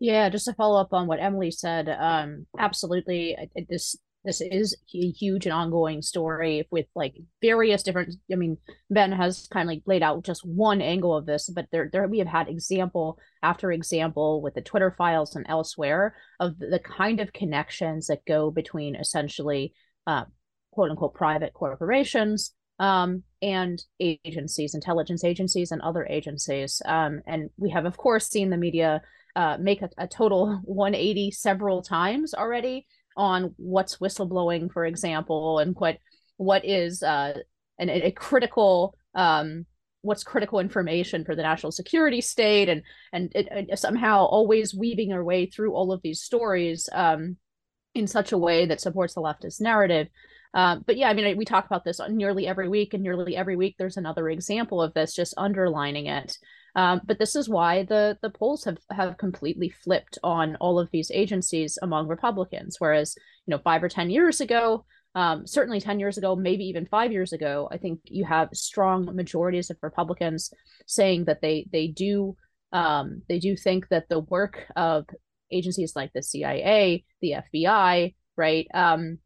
[0.00, 3.36] Yeah just to follow up on what emily said um, absolutely
[3.70, 8.56] this this is a huge and ongoing story with like various different i mean
[8.90, 12.06] ben has kind of like laid out just one angle of this but there there
[12.08, 17.20] we have had example after example with the twitter files and elsewhere of the kind
[17.20, 19.72] of connections that go between essentially
[20.06, 20.24] uh,
[20.72, 26.82] quote unquote private corporations um, and agencies intelligence agencies and other agencies.
[26.84, 29.02] Um, and we have of course seen the media
[29.36, 32.86] uh, make a, a total 180 several times already
[33.16, 35.98] on what's whistleblowing, for example, and what
[36.36, 37.38] what is uh,
[37.78, 39.66] an, a critical um,
[40.02, 42.82] what's critical information for the national security state and
[43.12, 47.36] and it, somehow always weaving our way through all of these stories um,
[47.94, 50.08] in such a way that supports the leftist narrative.
[50.54, 53.56] Um, but yeah i mean we talk about this nearly every week and nearly every
[53.56, 56.36] week there's another example of this just underlining it
[56.74, 60.90] um, but this is why the the polls have have completely flipped on all of
[60.90, 62.76] these agencies among republicans.
[62.78, 63.14] Whereas
[63.46, 67.12] you know five or ten years ago um, certainly 10 years ago, maybe even five
[67.12, 70.52] years ago, I think you have strong majorities of Republicans
[70.86, 72.36] saying that they they do
[72.72, 75.04] um, they do think that the work of
[75.50, 79.18] agencies like the CIA, the FBI, right, um,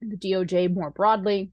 [0.00, 1.52] the DOJ more broadly,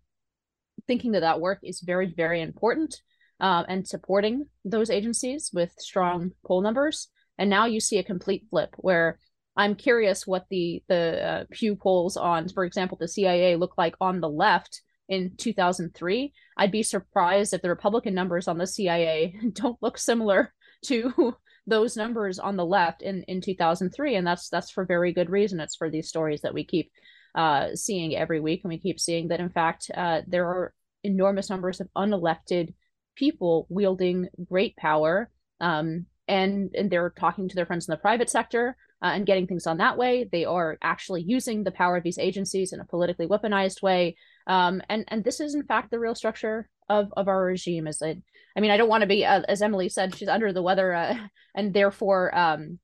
[0.88, 2.99] thinking that that work is very very important
[3.42, 7.10] uh, and supporting those agencies with strong poll numbers.
[7.38, 9.18] And now you see a complete flip where
[9.58, 13.96] I'm curious what the the uh, Pew polls on, for example, the CIA look like
[14.00, 16.32] on the left in 2003.
[16.56, 20.54] I'd be surprised if the Republican numbers on the CIA don't look similar
[20.86, 21.36] to
[21.68, 25.60] those numbers on the left in in 2003, and that's that's for very good reason.
[25.60, 26.92] It's for these stories that we keep
[27.34, 30.74] uh, seeing every week, and we keep seeing that in fact uh, there are
[31.04, 32.74] enormous numbers of unelected
[33.22, 38.32] people wielding great power, um, and and they're talking to their friends in the private
[38.32, 40.28] sector uh, and getting things done that way.
[40.32, 44.15] They are actually using the power of these agencies in a politically weaponized way.
[44.47, 47.86] Um, and and this is in fact the real structure of of our regime.
[47.86, 48.17] Is it
[48.57, 50.91] I mean I don't want to be uh, as Emily said she's under the weather
[50.91, 51.15] uh,
[51.55, 52.80] and therefore um,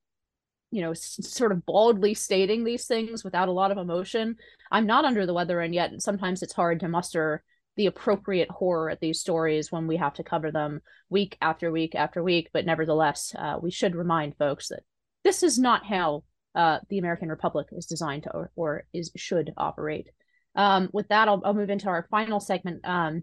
[0.70, 4.36] you know s- sort of baldly stating these things without a lot of emotion.
[4.70, 7.42] I'm not under the weather and yet sometimes it's hard to muster
[7.78, 11.94] the appropriate horror at these stories when we have to cover them week after week
[11.94, 12.50] after week.
[12.52, 14.82] But nevertheless, uh, we should remind folks that
[15.22, 16.24] this is not how
[16.56, 20.08] uh, the American Republic is designed to or, is should operate.
[20.56, 22.80] Um, with that, I'll, I'll, move into our final segment.
[22.84, 23.22] Um,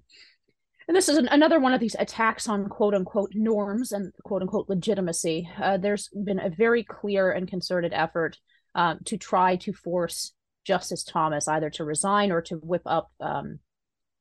[0.87, 4.41] and this is an, another one of these attacks on quote unquote norms and quote
[4.41, 5.49] unquote legitimacy.
[5.61, 8.37] Uh, there's been a very clear and concerted effort
[8.73, 10.31] um, to try to force
[10.63, 13.59] Justice Thomas either to resign or to whip up um,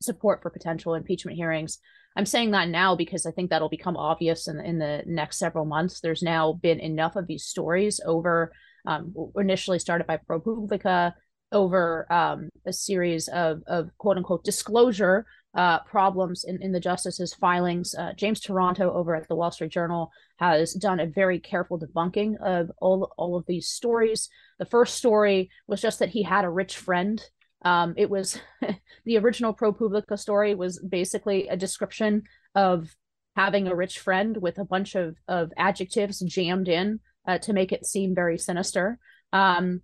[0.05, 1.79] support for potential impeachment hearings.
[2.17, 5.65] I'm saying that now because I think that'll become obvious in, in the next several
[5.65, 6.01] months.
[6.01, 8.53] There's now been enough of these stories over,
[8.87, 11.15] um, initially started by ProPublica,
[11.53, 17.33] over um, a series of, of quote unquote disclosure uh, problems in, in the justice's
[17.33, 17.95] filings.
[17.95, 22.37] Uh, James Taranto over at the Wall Street Journal has done a very careful debunking
[22.41, 24.29] of all, all of these stories.
[24.59, 27.23] The first story was just that he had a rich friend
[27.65, 28.39] um, it was
[29.05, 32.23] the original ProPublica story was basically a description
[32.55, 32.95] of
[33.37, 37.73] having a rich friend with a bunch of, of adjectives jammed in uh, to make
[37.73, 38.99] it seem very sinister.
[39.33, 39.81] Um,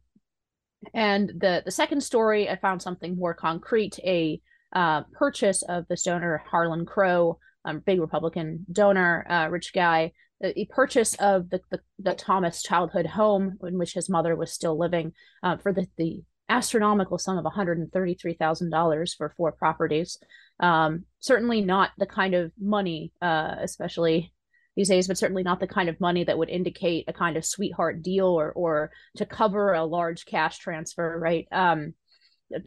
[0.94, 4.40] and the the second story, I found something more concrete: a
[4.72, 10.12] uh, purchase of this donor Harlan Crow, um, big Republican donor, uh, rich guy.
[10.42, 14.78] A purchase of the, the, the Thomas childhood home in which his mother was still
[14.78, 15.12] living
[15.42, 20.18] uh, for the the astronomical sum of $133,000 for four properties.
[20.58, 24.34] Um, certainly not the kind of money, uh, especially
[24.76, 27.44] these days, but certainly not the kind of money that would indicate a kind of
[27.44, 31.46] sweetheart deal or or to cover a large cash transfer, right?
[31.50, 31.94] Um,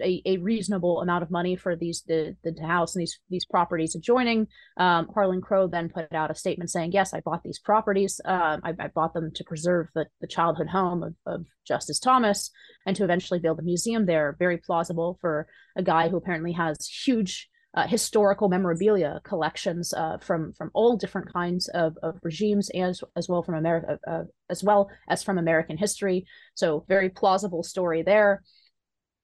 [0.01, 3.95] a, a reasonable amount of money for these the the house and these these properties
[3.95, 4.47] adjoining.
[4.77, 8.19] Um, Harlan Crow then put out a statement saying, "Yes, I bought these properties.
[8.25, 12.51] Um, I, I, bought them to preserve the, the childhood home of, of Justice Thomas
[12.85, 16.87] and to eventually build a museum there." Very plausible for a guy who apparently has
[16.87, 23.01] huge uh, historical memorabilia collections uh, from from all different kinds of, of regimes as
[23.15, 26.25] as well from America uh, as well as from American history.
[26.53, 28.43] So very plausible story there.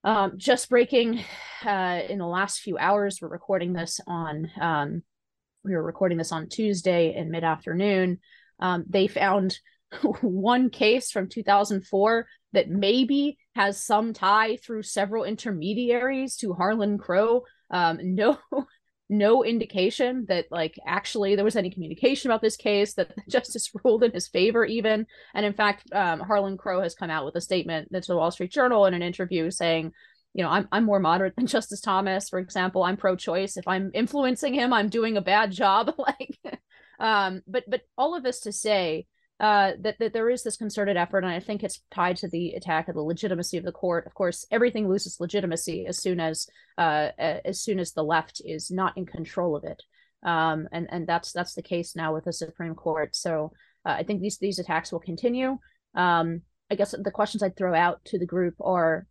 [0.04, 1.24] Um, just breaking
[1.66, 5.04] uh, in the last few hours, we're recording this on, um,
[5.64, 8.20] we were recording this on Tuesday in mid afternoon.
[8.60, 9.58] Um, they found
[10.22, 17.44] one case from 2004 that maybe has some tie through several intermediaries to Harlan Crow.
[17.70, 18.38] Um, no
[19.10, 23.72] no indication that like actually there was any communication about this case that the justice
[23.84, 25.06] ruled in his favor even.
[25.34, 28.32] And in fact um, harlan crow has come out with a statement to the wall
[28.32, 29.92] street journal in an interview saying
[30.34, 32.84] you know I'm, I'm more moderate than justice thomas for example.
[32.84, 33.58] I'm pro-choice.
[33.58, 35.94] If i'm influencing him i'm doing a bad job.
[36.00, 36.40] Like
[37.00, 39.08] um but but all of this to say
[39.40, 42.54] uh, that, that there is this concerted effort, and I think it's tied to the
[42.54, 44.06] attack of the legitimacy of the court.
[44.06, 48.70] Of course, everything loses legitimacy as soon as uh, as soon as the left is
[48.70, 49.82] not in control of it,
[50.24, 53.16] um, and and that's that's the case now with the Supreme Court.
[53.16, 53.54] So
[53.86, 55.58] uh, I think these these attacks will continue.
[55.96, 59.08] Um, I guess the questions I'd throw out to the group are,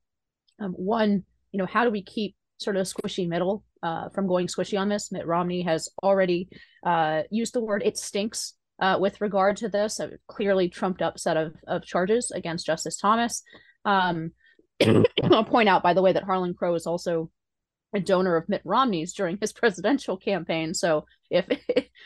[0.60, 4.46] um, one, you know, how do we keep sort of squishy middle uh, from going
[4.46, 5.10] squishy on this.
[5.12, 6.48] Mitt Romney has already
[6.84, 10.00] uh, used the word "it stinks" uh, with regard to this.
[10.00, 13.42] A clearly trumped up set of of charges against Justice Thomas.
[13.84, 14.32] Um,
[15.24, 17.30] I'll point out, by the way, that Harlan Crow is also
[17.94, 20.74] a donor of Mitt Romney's during his presidential campaign.
[20.74, 21.46] So if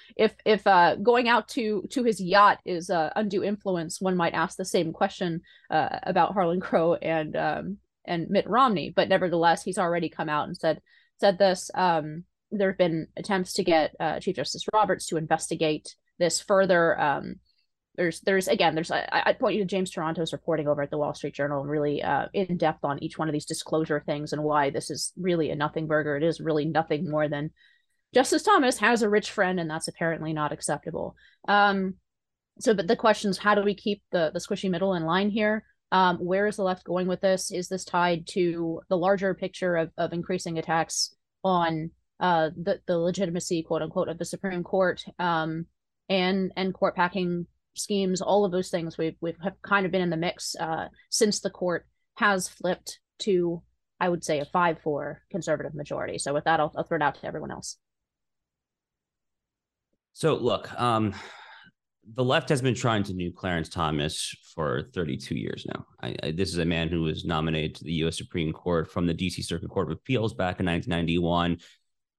[0.17, 4.35] if if uh, going out to to his yacht is uh, undue influence, one might
[4.35, 8.93] ask the same question uh, about Harlan Crow and um, and Mitt Romney.
[8.95, 10.81] But nevertheless, he's already come out and said
[11.19, 11.71] said this.
[11.75, 16.99] Um, there have been attempts to get uh, Chief Justice Roberts to investigate this further.
[17.01, 17.37] Um,
[17.97, 20.99] there's there's again there's I, I point you to James Taranto's reporting over at the
[20.99, 24.43] Wall Street Journal really uh, in depth on each one of these disclosure things and
[24.43, 26.17] why this is really a nothing burger.
[26.17, 27.51] It is really nothing more than
[28.15, 31.17] Justice Thomas has a rich friend and that's apparently not acceptable.
[31.49, 31.95] Um,
[32.61, 35.65] so but the questions how do we keep the the squishy middle in line here?
[35.91, 37.51] Um, where is the left going with this?
[37.51, 41.91] Is this tied to the larger picture of of increasing attacks on
[42.21, 45.67] uh, the the legitimacy quote unquote of the Supreme Court um,
[46.13, 50.11] and and court packing schemes, all of those things we've we've kind of been in
[50.11, 51.87] the mix uh, since the court
[52.17, 53.63] has flipped to,
[53.99, 56.19] I would say, a five four conservative majority.
[56.19, 57.79] So with that, I'll, I'll throw it out to everyone else.
[60.13, 61.15] So look, um,
[62.15, 65.87] the left has been trying to nuke Clarence Thomas for 32 years now.
[66.03, 68.19] I, I, this is a man who was nominated to the U.S.
[68.19, 69.41] Supreme Court from the D.C.
[69.41, 71.59] Circuit Court of Appeals back in 1991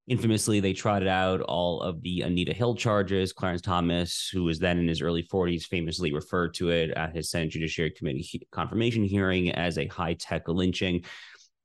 [0.07, 3.31] Infamously, they trotted out all of the Anita Hill charges.
[3.31, 7.29] Clarence Thomas, who was then in his early 40s, famously referred to it at his
[7.29, 11.05] Senate Judiciary Committee confirmation hearing as a high tech lynching.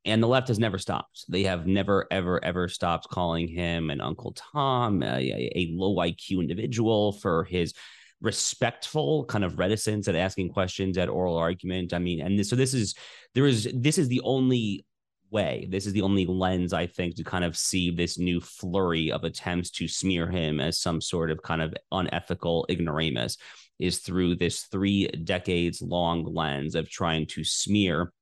[0.05, 1.25] And the left has never stopped.
[1.29, 6.41] They have never, ever, ever stopped calling him an Uncle Tom, a, a low IQ
[6.41, 7.75] individual for his
[8.21, 11.93] respectful kind of reticence at asking questions at oral argument.
[11.93, 12.95] I mean, and this, so this is
[13.35, 14.85] there is this is the only
[15.31, 15.69] way.
[15.71, 19.25] This is the only lens I think to kind of see this new flurry of
[19.25, 23.37] attempts to smear him as some sort of kind of unethical ignoramus
[23.79, 28.13] is through this three decades long lens of trying to smear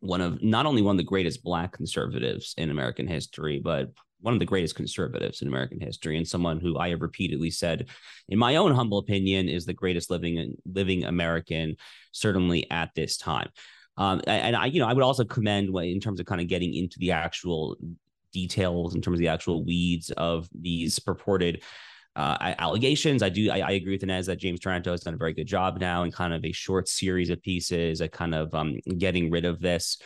[0.00, 3.90] one of not only one of the greatest black conservatives in American history, but
[4.20, 7.88] one of the greatest conservatives in American history, and someone who I have repeatedly said,
[8.30, 11.76] in my own humble opinion, is the greatest living living American,
[12.12, 13.50] certainly at this time.
[13.96, 16.74] Um, and I, you know, I would also commend in terms of kind of getting
[16.74, 17.76] into the actual
[18.32, 21.62] details, in terms of the actual weeds of these purported
[22.16, 23.22] uh, allegations.
[23.22, 25.48] I do, I, I, agree with Inez that James Taranto has done a very good
[25.48, 29.30] job now in kind of a short series of pieces at kind of um, getting
[29.30, 29.98] rid of this.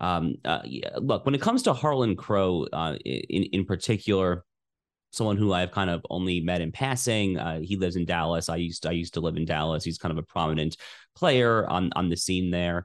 [0.00, 0.60] Um, uh,
[0.98, 4.44] look, when it comes to Harlan Crow uh, in, in particular,
[5.14, 7.38] someone who I've kind of only met in passing.
[7.38, 8.48] Uh, he lives in Dallas.
[8.48, 9.84] I used I used to live in Dallas.
[9.84, 10.76] He's kind of a prominent
[11.14, 12.84] player on on the scene there.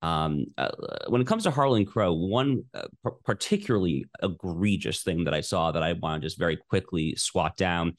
[0.00, 0.70] Um, uh,
[1.08, 2.86] when it comes to Harlan Crow, one uh,
[3.24, 7.96] particularly egregious thing that I saw that I want to just very quickly swat down.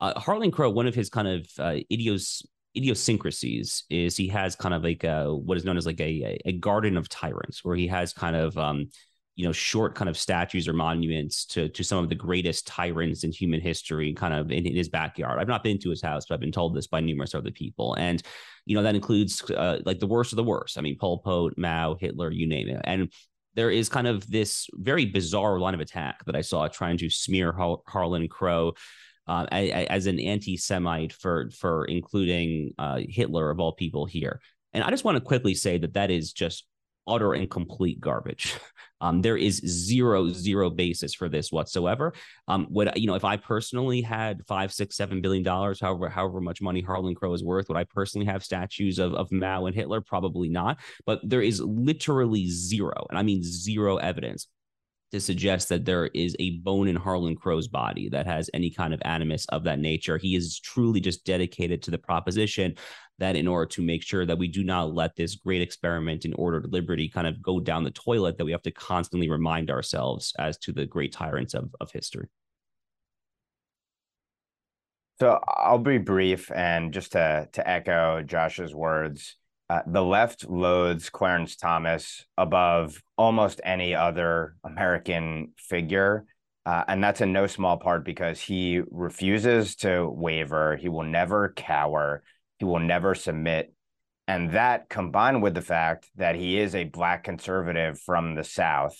[0.00, 2.42] Uh, Harlan Crow, one of his kind of uh, idios
[2.76, 6.52] idiosyncrasies is he has kind of like a, what is known as like a, a
[6.52, 8.88] garden of tyrants, where he has kind of um,
[9.36, 13.22] you know short kind of statues or monuments to to some of the greatest tyrants
[13.22, 15.38] in human history kind of in, in his backyard.
[15.38, 17.94] I've not been to his house but i've been told this by numerous other people.
[17.94, 18.22] And
[18.64, 20.78] you know that includes uh, like the worst of the worst.
[20.78, 22.80] I mean pol pot mao hitler you name it.
[22.84, 23.12] And
[23.54, 27.08] there is kind of this very bizarre line of attack that i saw trying to
[27.08, 28.74] smear Har- harlan crow
[29.28, 34.40] uh, as an anti-Semite for for including uh, Hitler of all people here,
[34.72, 36.64] and I just want to quickly say that that is just
[37.06, 38.56] utter and complete garbage.
[39.00, 42.14] Um, there is zero zero basis for this whatsoever.
[42.48, 46.40] Um, would you know if I personally had five, six, seven billion dollars, however however
[46.40, 49.74] much money Harlan Crow is worth, would I personally have statues of of Mao and
[49.74, 50.00] Hitler?
[50.00, 50.78] Probably not.
[51.04, 54.48] But there is literally zero, and I mean zero evidence
[55.12, 58.92] to suggest that there is a bone in Harlan Crow's body that has any kind
[58.92, 60.18] of animus of that nature.
[60.18, 62.74] He is truly just dedicated to the proposition
[63.18, 66.34] that in order to make sure that we do not let this great experiment in
[66.34, 70.34] ordered liberty kind of go down the toilet, that we have to constantly remind ourselves
[70.38, 72.28] as to the great tyrants of, of history.
[75.18, 79.36] So I'll be brief and just to to echo Josh's words,
[79.68, 86.26] uh, the left loathes Clarence Thomas above almost any other American figure.
[86.64, 90.76] Uh, and that's in no small part because he refuses to waver.
[90.76, 92.22] He will never cower.
[92.58, 93.72] He will never submit.
[94.28, 98.96] And that combined with the fact that he is a black conservative from the South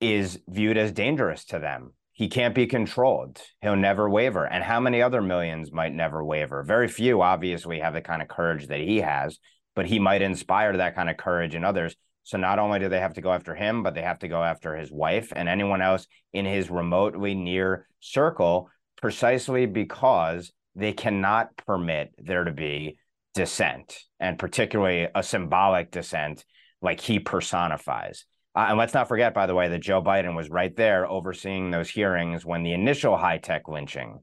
[0.00, 1.92] is viewed as dangerous to them.
[2.12, 3.40] He can't be controlled.
[3.60, 4.46] He'll never waver.
[4.46, 6.62] And how many other millions might never waver?
[6.62, 9.38] Very few, obviously, have the kind of courage that he has,
[9.74, 11.96] but he might inspire that kind of courage in others.
[12.24, 14.42] So not only do they have to go after him, but they have to go
[14.42, 18.70] after his wife and anyone else in his remotely near circle,
[19.00, 22.96] precisely because they cannot permit there to be
[23.34, 26.44] dissent, and particularly a symbolic dissent
[26.80, 28.24] like he personifies.
[28.54, 31.70] Uh, and let's not forget, by the way, that Joe Biden was right there overseeing
[31.70, 34.20] those hearings when the initial high tech lynching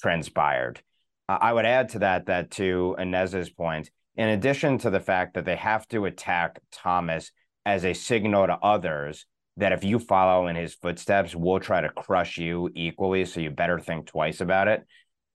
[0.00, 0.80] transpired.
[1.28, 5.34] Uh, I would add to that that to Inez's point, in addition to the fact
[5.34, 7.32] that they have to attack Thomas
[7.66, 11.88] as a signal to others that if you follow in his footsteps, we'll try to
[11.88, 13.24] crush you equally.
[13.24, 14.84] So you better think twice about it.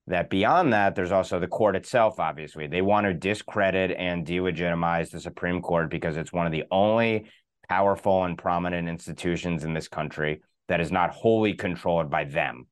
[0.08, 2.68] That beyond that, there's also the court itself, obviously.
[2.68, 7.30] They want to discredit and delegitimize the Supreme Court because it's one of the only
[7.70, 12.66] powerful and prominent institutions in this country that is not wholly controlled by them.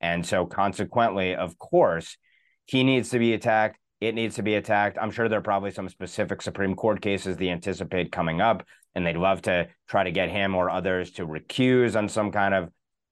[0.00, 2.16] And so, consequently, of course,
[2.66, 3.78] he needs to be attacked.
[4.06, 4.98] It needs to be attacked.
[5.00, 9.06] I'm sure there are probably some specific Supreme Court cases they anticipate coming up, and
[9.06, 12.70] they'd love to try to get him or others to recuse on some kind of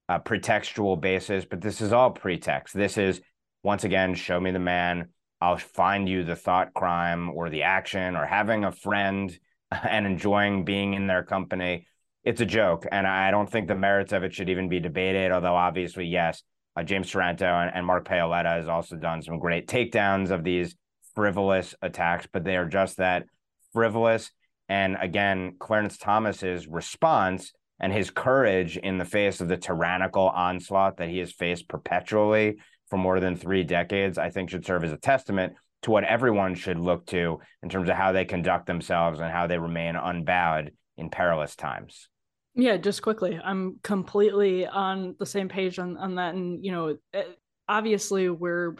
[0.09, 1.45] uh, pretextual basis.
[1.45, 2.73] But this is all pretext.
[2.75, 3.21] This is,
[3.63, 5.09] once again, show me the man.
[5.41, 9.37] I'll find you the thought crime or the action or having a friend
[9.71, 11.87] and enjoying being in their company.
[12.23, 12.85] It's a joke.
[12.91, 16.43] And I don't think the merits of it should even be debated, although obviously, yes,
[16.75, 20.75] uh, James Taranto and, and Mark Paoletta has also done some great takedowns of these
[21.15, 23.25] frivolous attacks, but they are just that
[23.73, 24.31] frivolous.
[24.69, 30.97] And again, Clarence Thomas's response and his courage in the face of the tyrannical onslaught
[30.97, 32.57] that he has faced perpetually
[32.89, 36.55] for more than three decades, I think should serve as a testament to what everyone
[36.55, 40.71] should look to in terms of how they conduct themselves and how they remain unbowed
[40.97, 42.07] in perilous times.
[42.55, 46.35] Yeah, just quickly, I'm completely on the same page on, on that.
[46.35, 47.23] And, you know, eh,
[47.67, 48.75] obviously we're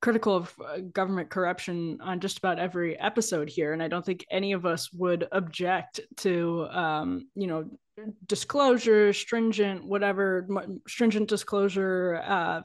[0.00, 3.72] critical of uh, government corruption on just about every episode here.
[3.72, 7.70] And I don't think any of us would object to, um, you know,
[8.26, 10.46] disclosure, stringent, whatever,
[10.86, 12.60] stringent disclosure, uh,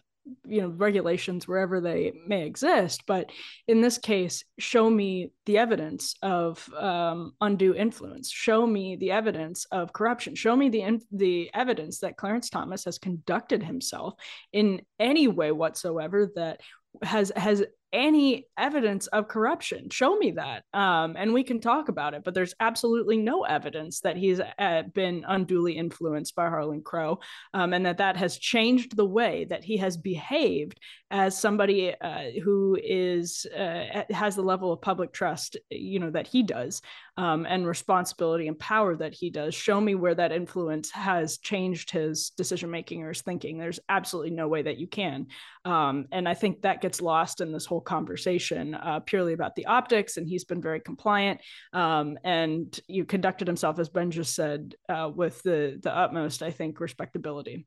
[0.46, 3.32] you know regulations wherever they may exist but
[3.68, 9.66] in this case show me the evidence of um, undue influence show me the evidence
[9.72, 14.14] of corruption show me the the evidence that clarence thomas has conducted himself
[14.54, 16.62] in any way whatsoever that
[17.02, 17.64] has has
[17.94, 19.90] any evidence of corruption.
[19.90, 24.02] Show me that um, and we can talk about it but there's absolutely no evidence
[24.02, 27.20] that he's uh, been unduly influenced by harlan crow
[27.54, 30.80] um, and that that has changed the way that he has behaved
[31.10, 36.28] as somebody uh, who is uh, has the level of public trust you know that
[36.28, 36.82] he does
[37.18, 39.54] um, and responsibility and power that he does.
[39.54, 43.58] Show me where that influence has changed his decision making or his thinking.
[43.58, 45.28] There's absolutely no way that you can
[45.66, 49.66] um, and i think that gets lost in this whole conversation uh, purely about the
[49.66, 51.42] optics and he's been very compliant
[51.74, 56.52] um, and you conducted himself as ben just said uh, with the the utmost i
[56.52, 57.66] think respectability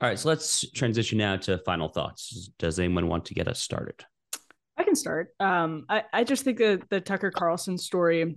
[0.00, 2.50] all right, so let's transition now to final thoughts.
[2.56, 4.04] Does anyone want to get us started?
[4.76, 5.30] I can start.
[5.40, 8.36] Um, I, I just think that the Tucker Carlson story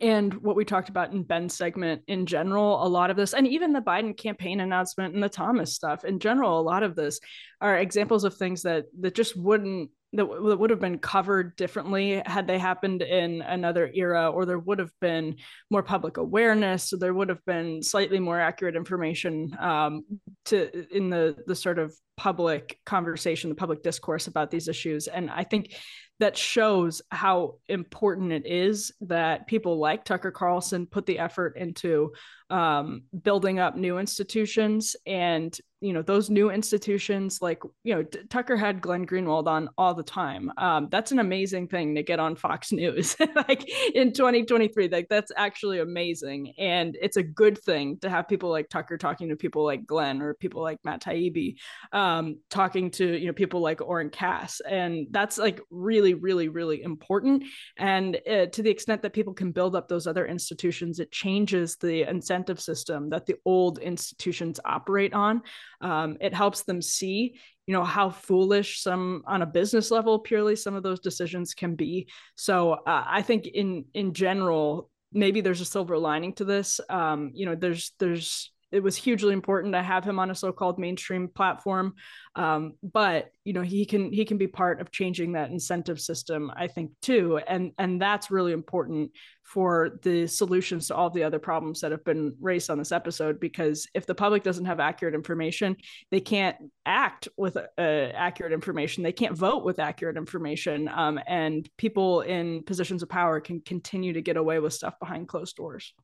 [0.00, 3.46] and what we talked about in Ben's segment in general, a lot of this, and
[3.46, 7.20] even the Biden campaign announcement and the Thomas stuff in general, a lot of this
[7.60, 12.20] are examples of things that that just wouldn't that, that would have been covered differently
[12.26, 15.36] had they happened in another era, or there would have been
[15.70, 16.90] more public awareness.
[16.90, 20.04] So there would have been slightly more accurate information um,
[20.46, 25.06] to in the the sort of public conversation, the public discourse about these issues.
[25.06, 25.74] And I think
[26.20, 32.12] that shows how important it is that people like Tucker Carlson put the effort into
[32.50, 38.56] um, building up new institutions and you know those new institutions like you know tucker
[38.56, 40.52] had glenn greenwald on all the time.
[40.58, 43.16] Um, that's an amazing thing to get on fox news
[43.48, 46.52] like in 2023 like that's actually amazing.
[46.58, 50.20] And it's a good thing to have people like tucker talking to people like glenn
[50.20, 51.56] or people like matt taibbi
[51.92, 54.60] um, talking to you know people like oren cass.
[54.60, 57.44] And that's like really really really important.
[57.78, 61.76] And uh, to the extent that people can build up those other institutions it changes
[61.76, 65.42] the incentive system that the old institutions operate on.
[65.80, 70.56] Um, it helps them see you know how foolish some on a business level purely
[70.56, 72.08] some of those decisions can be.
[72.34, 76.80] So uh, i think in in general maybe there's a silver lining to this.
[76.88, 80.78] Um, you know there's there's it was hugely important to have him on a so-called
[80.78, 81.94] mainstream platform.
[82.36, 86.52] Um, but you know he can he can be part of changing that incentive system
[86.54, 87.40] i think too.
[87.48, 89.10] And and that's really important
[89.42, 93.40] for the solutions to all the other problems that have been raised on this episode
[93.40, 95.76] because if the public doesn't have accurate information
[96.12, 96.56] they can't
[96.86, 99.02] act with uh, accurate information.
[99.02, 100.88] They can't vote with accurate information.
[100.88, 105.28] Um, and people in positions of power can continue to get away with stuff behind
[105.28, 105.94] closed doors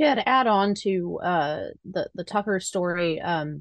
[0.00, 3.60] yeah, to add on to uh, the the Tucker story, um,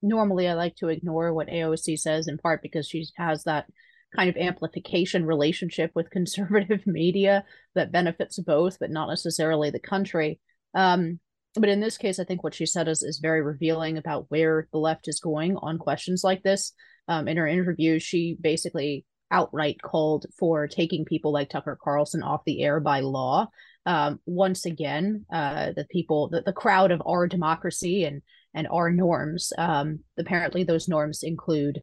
[0.00, 3.66] normally I like to ignore what AOC says in part because she has that
[4.14, 7.42] kind of amplification relationship with conservative media
[7.74, 10.38] that benefits both, but not necessarily the country.
[10.76, 11.18] Um,
[11.56, 14.68] but in this case, I think what she said is is very revealing about where
[14.70, 16.72] the left is going on questions like this.
[17.08, 22.42] Um, in her interview, she basically outright called for taking people like Tucker Carlson off
[22.46, 23.48] the air by law
[23.86, 28.22] um, once again, uh, the people, the, the crowd of our democracy and
[28.52, 29.52] and our norms.
[29.56, 31.82] Um, apparently, those norms include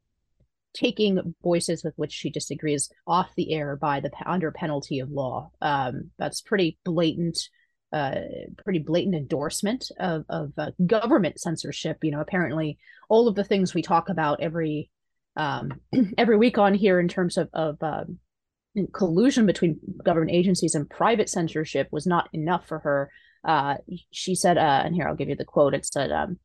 [0.74, 5.50] taking voices with which she disagrees off the air by the under penalty of law.
[5.62, 7.40] Um, that's pretty blatant,
[7.92, 8.16] uh,
[8.64, 11.98] pretty blatant endorsement of of uh, government censorship.
[12.04, 12.78] You know, apparently,
[13.10, 14.92] all of the things we talk about every
[15.36, 15.82] um,
[16.18, 18.20] every week on here in terms of of um,
[18.94, 23.12] collusion between government agencies and private censorship was not enough for her.
[23.44, 23.76] Uh,
[24.12, 25.74] she said, uh, and here I'll give you the quote.
[25.74, 26.38] It said, um,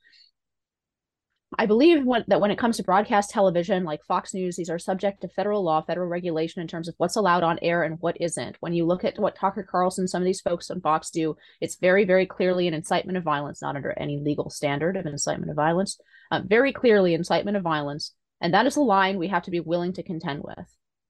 [1.58, 5.20] I believe that when it comes to broadcast television, like Fox News, these are subject
[5.20, 8.56] to federal law, federal regulation in terms of what's allowed on air and what isn't.
[8.60, 11.76] When you look at what Tucker Carlson, some of these folks on Fox do, it's
[11.76, 15.56] very, very clearly an incitement of violence, not under any legal standard of incitement of
[15.56, 16.00] violence.
[16.30, 19.60] Uh, very clearly, incitement of violence, and that is a line we have to be
[19.60, 20.66] willing to contend with.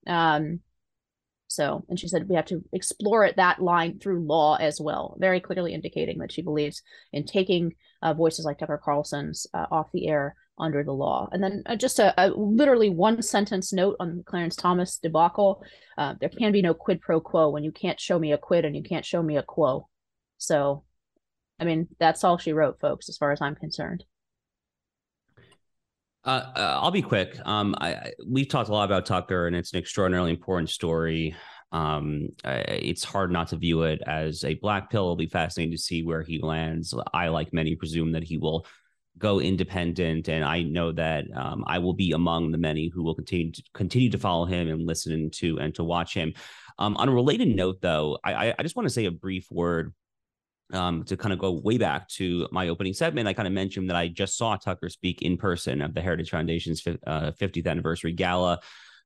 [0.07, 0.59] Um,
[1.53, 5.15] so, and she said we have to explore it that line through law as well,
[5.19, 6.81] very clearly indicating that she believes
[7.11, 11.29] in taking uh, voices like Tucker Carlson's uh, off the air under the law.
[11.31, 15.63] And then uh, just a, a, literally one sentence note on Clarence Thomas debacle:
[15.97, 18.65] uh, there can be no quid pro quo when you can't show me a quid
[18.65, 19.87] and you can't show me a quo.
[20.37, 20.83] So,
[21.59, 24.03] I mean, that's all she wrote, folks, as far as I'm concerned.
[26.25, 27.37] Uh, uh, I'll be quick.
[27.45, 31.35] Um, I, we've talked a lot about Tucker, and it's an extraordinarily important story.
[31.71, 35.01] Um, it's hard not to view it as a black pill.
[35.01, 36.93] It'll be fascinating to see where he lands.
[37.13, 38.65] I, like many, presume that he will
[39.17, 43.15] go independent, and I know that um, I will be among the many who will
[43.15, 46.33] continue to continue to follow him and listen to and to watch him.
[46.79, 49.93] Um, on a related note, though, I, I just want to say a brief word
[50.71, 53.89] um, to kind of go way back to my opening segment, I kind of mentioned
[53.89, 58.13] that I just saw Tucker speak in person at the Heritage Foundation's uh, 50th anniversary
[58.13, 58.59] gala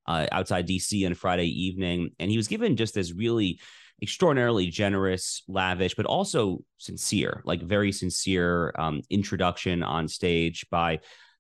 [0.07, 2.11] uh, outside DC on Friday evening.
[2.19, 3.59] And he was given just this really
[4.01, 10.99] extraordinarily generous, lavish, but also sincere, like very sincere um, introduction on stage by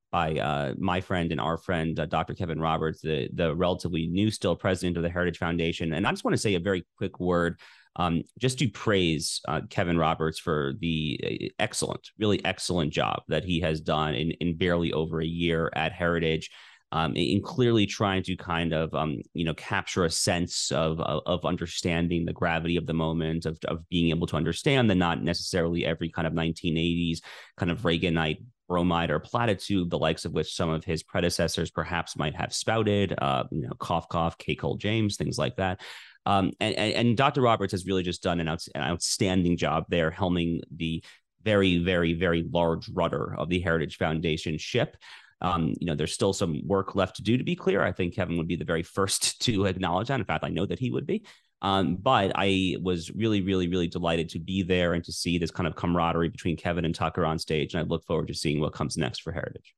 [0.09, 2.33] by uh, my friend and our friend uh, Dr.
[2.33, 5.93] Kevin Roberts, the the relatively new still president of the Heritage Foundation.
[5.93, 7.59] And I just want to say a very quick word
[7.97, 13.43] um, just to praise uh, Kevin Roberts for the uh, excellent, really excellent job that
[13.43, 16.49] he has done in, in barely over a year at Heritage.
[16.93, 21.21] Um, in clearly trying to kind of um, you know capture a sense of, of,
[21.25, 25.21] of understanding the gravity of the moment of of being able to understand that not
[25.21, 27.19] necessarily every kind of 1980s
[27.57, 28.37] kind of Reaganite
[28.67, 33.13] bromide or platitude, the likes of which some of his predecessors perhaps might have spouted,
[33.17, 35.81] uh, you know, cough, cough, Kay Coles James, things like that.
[36.27, 37.41] Um, and, and, and Dr.
[37.41, 41.01] Roberts has really just done an, out, an outstanding job there, helming the
[41.43, 44.97] very, very, very large rudder of the Heritage Foundation ship.
[45.39, 47.37] Um, you know, there's still some work left to do.
[47.37, 50.19] To be clear, I think Kevin would be the very first to acknowledge that.
[50.19, 51.25] In fact, I know that he would be.
[51.61, 55.49] Um, but I was really, really, really delighted to be there and to see this
[55.49, 57.73] kind of camaraderie between Kevin and Tucker on stage.
[57.73, 59.76] And I look forward to seeing what comes next for Heritage.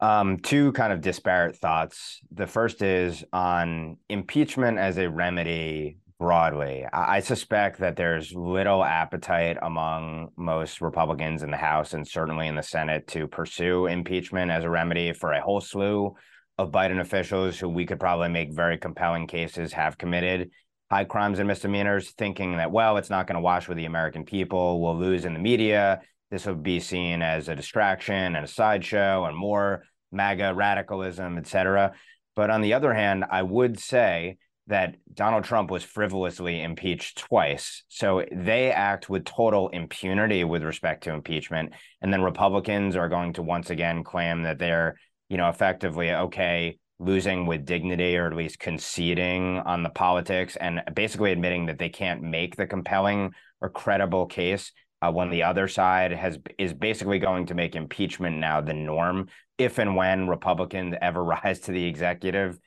[0.00, 2.20] Um, two kind of disparate thoughts.
[2.30, 6.84] The first is on impeachment as a remedy broadly.
[6.92, 12.56] I, suspect that there's little appetite among most Republicans in the House and certainly in
[12.56, 16.14] the Senate to pursue impeachment as a remedy for a whole slew
[16.58, 20.50] of Biden officials who we could probably make very compelling cases have committed
[20.90, 24.24] high crimes and misdemeanors, thinking that, well, it's not going to wash with the American
[24.24, 24.80] people.
[24.80, 29.24] We'll lose in the media this would be seen as a distraction and a sideshow
[29.24, 31.92] and more MAGA radicalism, et cetera.
[32.36, 34.38] But on the other hand, I would say
[34.68, 37.84] that Donald Trump was frivolously impeached twice.
[37.88, 41.72] So they act with total impunity with respect to impeachment.
[42.02, 44.98] And then Republicans are going to once again claim that they're,
[45.28, 50.82] you know, effectively okay losing with dignity or at least conceding on the politics and
[50.94, 53.30] basically admitting that they can't make the compelling
[53.60, 58.36] or credible case uh, when the other side has is basically going to make impeachment
[58.36, 59.28] now the norm
[59.58, 62.58] if and when Republicans ever rise to the executive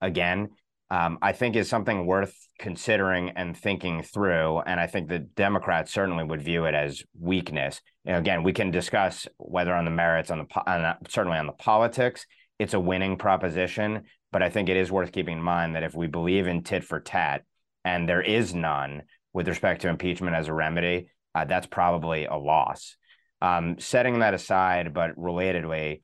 [0.00, 0.50] again.
[0.92, 4.58] Um, I think is something worth considering and thinking through.
[4.58, 7.80] And I think the Democrats certainly would view it as weakness.
[8.04, 11.52] Know, again, we can discuss whether on the merits, on the on, certainly on the
[11.52, 12.26] politics,
[12.58, 14.02] it's a winning proposition.
[14.32, 16.82] But I think it is worth keeping in mind that if we believe in tit
[16.82, 17.44] for tat,
[17.84, 22.36] and there is none with respect to impeachment as a remedy, uh, that's probably a
[22.36, 22.96] loss.
[23.42, 26.02] Um, setting that aside, but relatedly,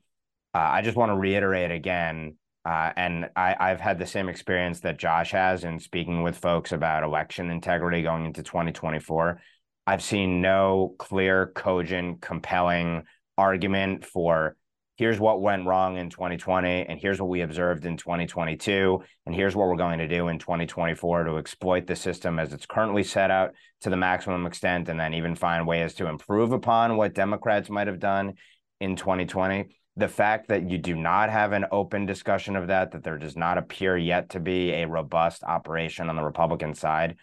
[0.55, 4.81] uh, I just want to reiterate again, uh, and I, I've had the same experience
[4.81, 9.41] that Josh has in speaking with folks about election integrity going into 2024.
[9.87, 13.05] I've seen no clear, cogent, compelling
[13.37, 14.57] argument for
[14.97, 19.55] here's what went wrong in 2020 and here's what we observed in 2022 and here's
[19.55, 23.31] what we're going to do in 2024 to exploit the system as it's currently set
[23.31, 27.71] out to the maximum extent and then even find ways to improve upon what democrats
[27.71, 28.35] might have done
[28.81, 29.67] in 2020
[29.99, 33.37] the fact that you do not have an open discussion of that that there does
[33.37, 37.17] not appear yet to be a robust operation on the republican side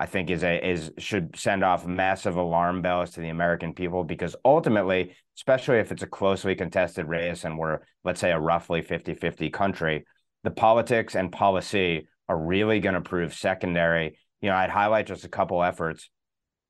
[0.00, 4.04] I think is a is should send off massive alarm bells to the American people
[4.04, 8.80] because ultimately, especially if it's a closely contested race and we're let's say a roughly
[8.80, 10.04] 50-50 country,
[10.44, 14.18] the politics and policy are really going to prove secondary.
[14.40, 16.08] You know, I'd highlight just a couple efforts.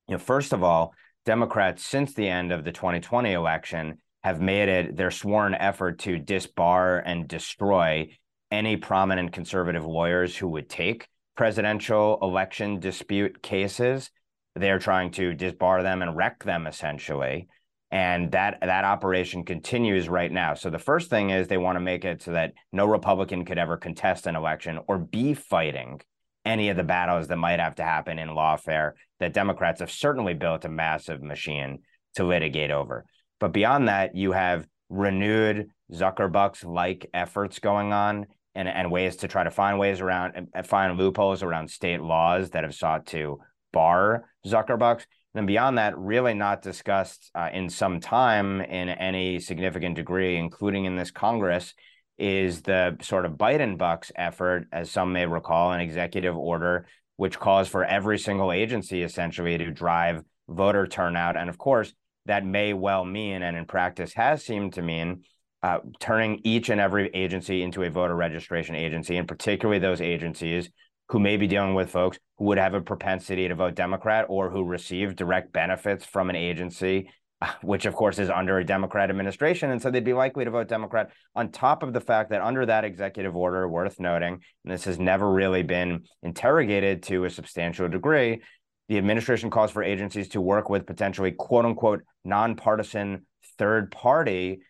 [0.06, 0.94] You know, first of all,
[1.26, 6.18] Democrats since the end of the 2020 election have made it their sworn effort to
[6.18, 8.08] disbar and destroy
[8.50, 11.06] any prominent conservative lawyers who would take
[11.38, 14.10] presidential election dispute cases.
[14.56, 17.46] They're trying to disbar them and wreck them essentially.
[17.92, 20.54] And that that operation continues right now.
[20.54, 23.56] So the first thing is they want to make it so that no Republican could
[23.56, 26.00] ever contest an election or be fighting
[26.44, 30.34] any of the battles that might have to happen in lawfare that Democrats have certainly
[30.34, 31.78] built a massive machine
[32.16, 33.04] to litigate over.
[33.38, 39.28] But beyond that, you have renewed Zuckerbucks like efforts going on and, and ways to
[39.28, 43.38] try to find ways around and find loopholes around state laws that have sought to
[43.72, 45.04] bar Zuckerbucks.
[45.34, 50.36] And then beyond that, really not discussed uh, in some time in any significant degree,
[50.36, 51.74] including in this Congress,
[52.18, 56.86] is the sort of Biden Bucks effort, as some may recall, an executive order
[57.16, 61.36] which calls for every single agency essentially to drive voter turnout.
[61.36, 61.92] And of course,
[62.26, 65.24] that may well mean, and in practice has seemed to mean,
[65.62, 70.70] uh, turning each and every agency into a voter registration agency, and particularly those agencies
[71.08, 74.50] who may be dealing with folks who would have a propensity to vote Democrat or
[74.50, 77.10] who receive direct benefits from an agency,
[77.62, 79.70] which of course is under a Democrat administration.
[79.70, 82.66] And so they'd be likely to vote Democrat, on top of the fact that under
[82.66, 84.34] that executive order, worth noting,
[84.64, 88.42] and this has never really been interrogated to a substantial degree,
[88.88, 93.26] the administration calls for agencies to work with potentially quote unquote nonpartisan
[93.58, 94.60] third party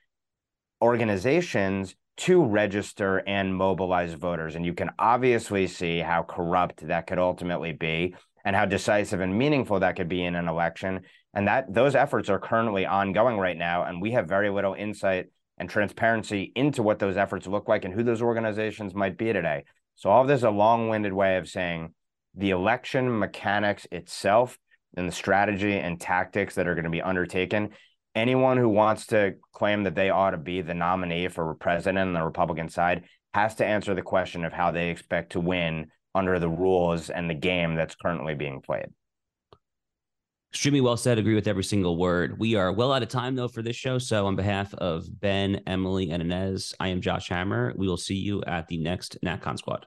[0.81, 4.57] organizations to register and mobilize voters.
[4.57, 8.15] And you can obviously see how corrupt that could ultimately be
[8.45, 11.03] and how decisive and meaningful that could be in an election.
[11.35, 13.85] And that those efforts are currently ongoing right now.
[13.85, 15.27] And we have very little insight
[15.59, 19.65] and transparency into what those efforts look like and who those organizations might be today.
[19.97, 21.95] So all of this is a long-winded way of saying
[22.35, 24.59] the election mechanics itself
[24.97, 27.71] and the strategy and tactics that are going to be undertaken
[28.19, 32.13] anyone who wants to claim that they ought to be the nominee for president on
[32.13, 33.05] the Republican side
[33.35, 37.31] has to answer the question of how they expect to win under the rules and
[37.31, 38.87] the game that's currently being played.
[40.53, 41.19] Extremely well said.
[41.19, 42.39] Agree with every single word.
[42.39, 43.99] We are well out of time though for this show.
[43.99, 47.75] So on behalf of Ben, Emily, and Inez, I am Josh Hammer.
[47.77, 49.87] We will see you at the next NatCon squad.